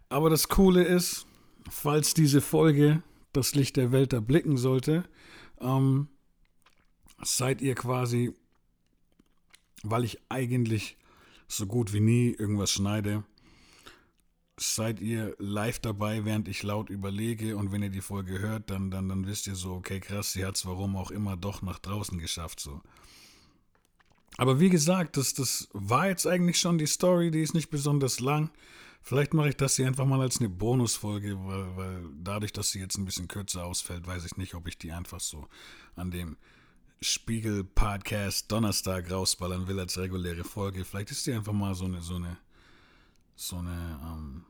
Aber 0.10 0.30
das 0.30 0.48
Coole 0.48 0.82
ist, 0.82 1.26
falls 1.70 2.14
diese 2.14 2.40
Folge 2.40 3.04
das 3.34 3.54
Licht 3.54 3.76
der 3.76 3.92
Welt 3.92 4.14
erblicken 4.14 4.56
sollte, 4.56 5.04
ähm, 5.60 6.08
seid 7.22 7.62
ihr 7.62 7.76
quasi, 7.76 8.34
weil 9.84 10.06
ich 10.06 10.20
eigentlich 10.30 10.96
so 11.50 11.66
gut 11.66 11.92
wie 11.92 12.00
nie 12.00 12.30
irgendwas 12.30 12.72
schneide, 12.72 13.26
seid 14.58 15.00
ihr 15.00 15.36
live 15.40 15.80
dabei, 15.80 16.26
während 16.26 16.48
ich 16.48 16.64
laut 16.64 16.90
überlege 16.90 17.58
und 17.58 17.72
wenn 17.72 17.84
ihr 17.84 17.90
die 17.90 18.02
Folge 18.02 18.40
hört, 18.40 18.70
dann, 18.70 18.92
dann, 18.92 19.10
dann 19.10 19.26
wisst 19.26 19.48
ihr 19.48 19.56
so, 19.56 19.74
okay, 19.74 20.00
krass, 20.00 20.34
sie 20.34 20.46
hat 20.46 20.56
es 20.56 20.66
warum 20.66 20.96
auch 20.96 21.12
immer 21.12 21.36
doch 21.36 21.62
nach 21.62 21.80
draußen 21.80 22.20
geschafft, 22.20 22.60
so. 22.60 22.82
Aber 24.38 24.60
wie 24.60 24.70
gesagt, 24.70 25.18
das, 25.18 25.34
das 25.34 25.70
war 25.74 26.08
jetzt 26.08 26.26
eigentlich 26.26 26.60
schon 26.60 26.78
die 26.78 26.88
Story, 26.88 27.30
die 27.30 27.42
ist 27.42 27.54
nicht 27.54 27.70
besonders 27.70 28.20
lang. 28.20 28.50
Vielleicht 29.02 29.34
mache 29.34 29.50
ich 29.50 29.58
das 29.58 29.76
hier 29.76 29.86
einfach 29.86 30.06
mal 30.06 30.22
als 30.22 30.40
eine 30.40 30.50
Bonusfolge, 30.50 31.38
weil, 31.46 31.78
weil 31.78 32.04
dadurch, 32.24 32.54
dass 32.54 32.72
sie 32.72 32.80
jetzt 32.80 32.98
ein 32.98 33.06
bisschen 33.06 33.28
kürzer 33.28 33.66
ausfällt, 33.66 34.08
weiß 34.08 34.26
ich 34.26 34.38
nicht, 34.38 34.56
ob 34.56 34.68
ich 34.68 34.78
die 34.78 34.92
einfach 34.92 35.20
so 35.20 35.48
an 35.96 36.10
dem 36.10 36.38
Spiegel-Podcast 37.02 38.52
Donnerstag 38.52 39.12
rausballern 39.12 39.68
will 39.68 39.80
als 39.80 39.98
reguläre 39.98 40.46
Folge. 40.46 40.86
Vielleicht 40.86 41.12
ist 41.12 41.28
die 41.28 41.34
einfach 41.34 41.54
mal 41.54 41.76
so 41.76 41.86
eine, 41.86 42.02
so 42.02 42.16
eine, 42.16 42.38
so 43.36 43.58
eine 43.58 44.00
ähm, 44.04 44.44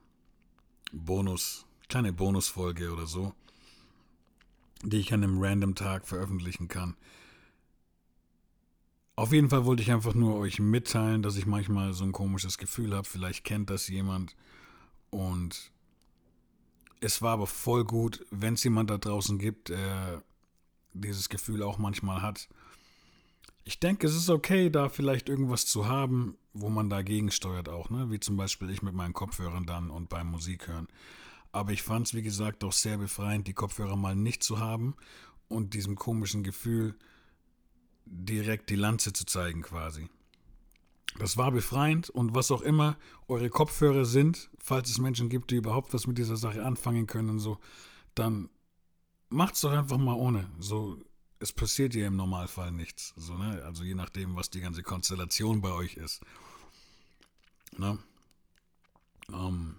Bonus, 0.91 1.65
kleine 1.89 2.13
Bonusfolge 2.13 2.91
oder 2.91 3.07
so, 3.07 3.33
die 4.83 4.97
ich 4.97 5.13
an 5.13 5.23
einem 5.23 5.41
random 5.41 5.75
Tag 5.75 6.07
veröffentlichen 6.07 6.67
kann. 6.67 6.95
Auf 9.15 9.31
jeden 9.31 9.49
Fall 9.49 9.65
wollte 9.65 9.83
ich 9.83 9.91
einfach 9.91 10.15
nur 10.15 10.35
euch 10.35 10.59
mitteilen, 10.59 11.21
dass 11.21 11.37
ich 11.37 11.45
manchmal 11.45 11.93
so 11.93 12.03
ein 12.03 12.11
komisches 12.11 12.57
Gefühl 12.57 12.95
habe. 12.95 13.07
Vielleicht 13.07 13.43
kennt 13.43 13.69
das 13.69 13.87
jemand. 13.87 14.35
Und 15.11 15.71
es 16.99 17.21
war 17.21 17.33
aber 17.33 17.45
voll 17.45 17.85
gut, 17.85 18.25
wenn 18.31 18.55
es 18.55 18.63
jemand 18.63 18.89
da 18.89 18.97
draußen 18.97 19.37
gibt, 19.37 19.69
der 19.69 20.23
dieses 20.93 21.29
Gefühl 21.29 21.61
auch 21.61 21.77
manchmal 21.77 22.21
hat. 22.21 22.49
Ich 23.65 23.79
denke, 23.79 24.07
es 24.07 24.15
ist 24.15 24.29
okay, 24.29 24.69
da 24.69 24.89
vielleicht 24.89 25.29
irgendwas 25.29 25.65
zu 25.65 25.87
haben, 25.87 26.37
wo 26.53 26.69
man 26.69 26.89
dagegen 26.89 27.31
steuert 27.31 27.69
auch, 27.69 27.89
ne? 27.89 28.11
Wie 28.11 28.19
zum 28.19 28.37
Beispiel 28.37 28.69
ich 28.69 28.81
mit 28.81 28.93
meinen 28.93 29.13
Kopfhörern 29.13 29.65
dann 29.65 29.89
und 29.89 30.09
beim 30.09 30.29
Musik 30.29 30.67
hören. 30.67 30.87
Aber 31.51 31.71
ich 31.71 31.81
fand 31.81 32.07
es, 32.07 32.13
wie 32.13 32.21
gesagt, 32.21 32.63
auch 32.63 32.73
sehr 32.73 32.97
befreiend, 32.97 33.47
die 33.47 33.53
Kopfhörer 33.53 33.95
mal 33.95 34.15
nicht 34.15 34.43
zu 34.43 34.59
haben 34.59 34.95
und 35.47 35.73
diesem 35.73 35.95
komischen 35.95 36.43
Gefühl, 36.43 36.95
direkt 38.05 38.69
die 38.69 38.75
Lanze 38.75 39.13
zu 39.13 39.25
zeigen 39.25 39.61
quasi. 39.61 40.09
Das 41.19 41.37
war 41.37 41.51
befreiend 41.51 42.09
und 42.09 42.33
was 42.33 42.49
auch 42.51 42.61
immer 42.61 42.97
eure 43.27 43.49
Kopfhörer 43.49 44.05
sind, 44.05 44.49
falls 44.57 44.89
es 44.89 44.97
Menschen 44.97 45.29
gibt, 45.29 45.51
die 45.51 45.55
überhaupt 45.55 45.93
was 45.93 46.07
mit 46.07 46.17
dieser 46.17 46.37
Sache 46.37 46.65
anfangen 46.65 47.05
können, 47.05 47.39
so, 47.39 47.59
dann 48.15 48.49
macht's 49.29 49.61
doch 49.61 49.71
einfach 49.71 49.97
mal 49.97 50.15
ohne. 50.15 50.49
So, 50.59 50.97
es 51.43 51.51
passiert 51.51 51.93
ja 51.93 52.07
im 52.07 52.15
Normalfall 52.15 52.71
nichts. 52.71 53.13
So, 53.17 53.37
ne? 53.37 53.61
Also 53.65 53.83
je 53.83 53.95
nachdem, 53.95 54.35
was 54.35 54.49
die 54.49 54.61
ganze 54.61 54.81
Konstellation 54.81 55.61
bei 55.61 55.71
euch 55.71 55.97
ist. 55.97 56.21
Ne? 57.77 57.99
Ähm, 59.31 59.75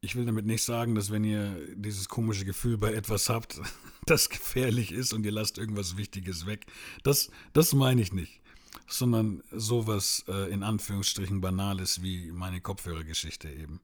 ich 0.00 0.14
will 0.14 0.24
damit 0.24 0.46
nicht 0.46 0.62
sagen, 0.62 0.94
dass 0.94 1.10
wenn 1.10 1.24
ihr 1.24 1.74
dieses 1.74 2.08
komische 2.08 2.44
Gefühl 2.44 2.78
bei 2.78 2.92
etwas 2.94 3.28
habt, 3.28 3.60
das 4.06 4.28
gefährlich 4.28 4.92
ist 4.92 5.12
und 5.12 5.26
ihr 5.26 5.32
lasst 5.32 5.58
irgendwas 5.58 5.96
Wichtiges 5.96 6.46
weg. 6.46 6.66
Das, 7.02 7.30
das 7.52 7.72
meine 7.72 8.02
ich 8.02 8.12
nicht. 8.12 8.40
Sondern 8.86 9.42
sowas 9.50 10.24
äh, 10.28 10.52
in 10.52 10.62
Anführungsstrichen 10.62 11.40
Banales 11.40 12.02
wie 12.02 12.30
meine 12.30 12.60
Kopfhörergeschichte 12.60 13.50
eben. 13.50 13.80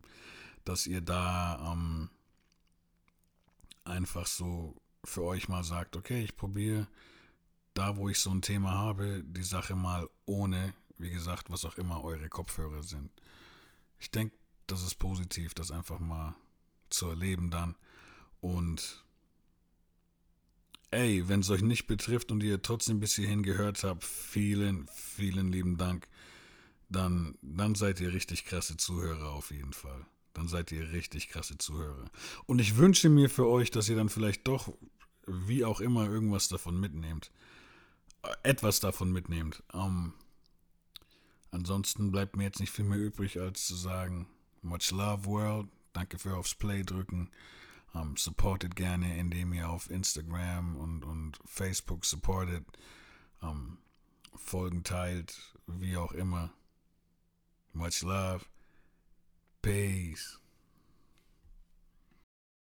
Dass 0.65 0.87
ihr 0.87 1.01
da 1.01 1.73
ähm, 1.73 2.09
einfach 3.85 4.27
so 4.27 4.77
für 5.09 5.25
euch 5.25 5.49
mal 5.49 5.65
sagt, 5.65 5.97
okay, 5.97 6.23
ich 6.23 6.37
probiere 6.37 6.87
da, 7.75 7.97
wo 7.97 8.09
ich 8.09 8.19
so 8.19 8.31
ein 8.31 8.43
Thema 8.43 8.73
habe, 8.73 9.23
die 9.25 9.43
Sache 9.43 9.75
mal 9.75 10.09
ohne, 10.27 10.75
wie 10.99 11.11
gesagt, 11.11 11.51
was 11.51 11.65
auch 11.65 11.77
immer 11.77 12.03
eure 12.03 12.29
Kopfhörer 12.29 12.83
sind. 12.83 13.11
Ich 14.01 14.11
denke, 14.11 14.37
das 14.67 14.83
ist 14.83 14.97
positiv, 14.97 15.55
das 15.55 15.71
einfach 15.71 15.99
mal 15.99 16.35
zu 16.91 17.09
erleben 17.09 17.51
dann. 17.51 17.77
Und 18.41 19.05
ey, 20.91 21.29
wenn 21.29 21.41
es 21.41 21.51
euch 21.51 21.63
nicht 21.63 21.87
betrifft 21.87 22.33
und 22.33 22.43
ihr 22.43 22.63
trotzdem 22.63 23.01
bis 23.01 23.15
hierhin 23.15 23.43
gehört 23.43 23.85
habt, 23.85 24.05
vielen, 24.05 24.89
vielen 24.89 25.53
lieben 25.53 25.77
Dank. 25.77 26.09
Dann, 26.89 27.37
dann 27.43 27.75
seid 27.75 28.01
ihr 28.01 28.13
richtig 28.13 28.47
krasse 28.47 28.77
Zuhörer 28.77 29.31
auf 29.31 29.51
jeden 29.51 29.75
Fall. 29.75 30.07
Dann 30.33 30.49
seid 30.49 30.73
ihr 30.73 30.91
richtig 30.93 31.29
krasse 31.29 31.59
Zuhörer. 31.59 32.11
Und 32.47 32.61
ich 32.61 32.77
wünsche 32.77 33.09
mir 33.09 33.29
für 33.29 33.47
euch, 33.47 33.71
dass 33.71 33.89
ihr 33.89 33.97
dann 33.97 34.09
vielleicht 34.09 34.49
doch, 34.49 34.73
wie 35.29 35.65
auch 35.65 35.81
immer, 35.81 36.09
irgendwas 36.09 36.49
davon 36.49 36.79
mitnehmt. 36.79 37.31
Äh, 38.23 38.35
etwas 38.43 38.81
davon 38.81 39.13
mitnehmt. 39.13 39.63
Ähm, 39.73 40.13
ansonsten 41.51 42.11
bleibt 42.11 42.37
mir 42.37 42.45
jetzt 42.45 42.61
nicht 42.61 42.73
viel 42.73 42.85
mehr 42.85 42.99
übrig, 42.99 43.41
als 43.41 43.67
zu 43.67 43.75
sagen, 43.75 44.27
Much 44.63 44.91
Love 44.91 45.25
World. 45.25 45.69
Danke 45.93 46.19
für 46.19 46.37
aufs 46.37 46.55
Play 46.55 46.83
drücken. 46.83 47.31
Ähm, 47.95 48.17
supportet 48.17 48.77
gerne, 48.77 49.19
indem 49.19 49.53
ihr 49.53 49.69
auf 49.69 49.91
Instagram 49.91 50.77
und, 50.77 51.05
und 51.05 51.39
Facebook 51.45 52.05
supportet. 52.05 52.65
Ähm, 53.43 53.79
Folgen 54.35 54.85
teilt, 54.85 55.57
wie 55.67 55.97
auch 55.97 56.13
immer. 56.13 56.53
Much 57.73 58.03
love. 58.03 58.45
Peace. 59.63 60.38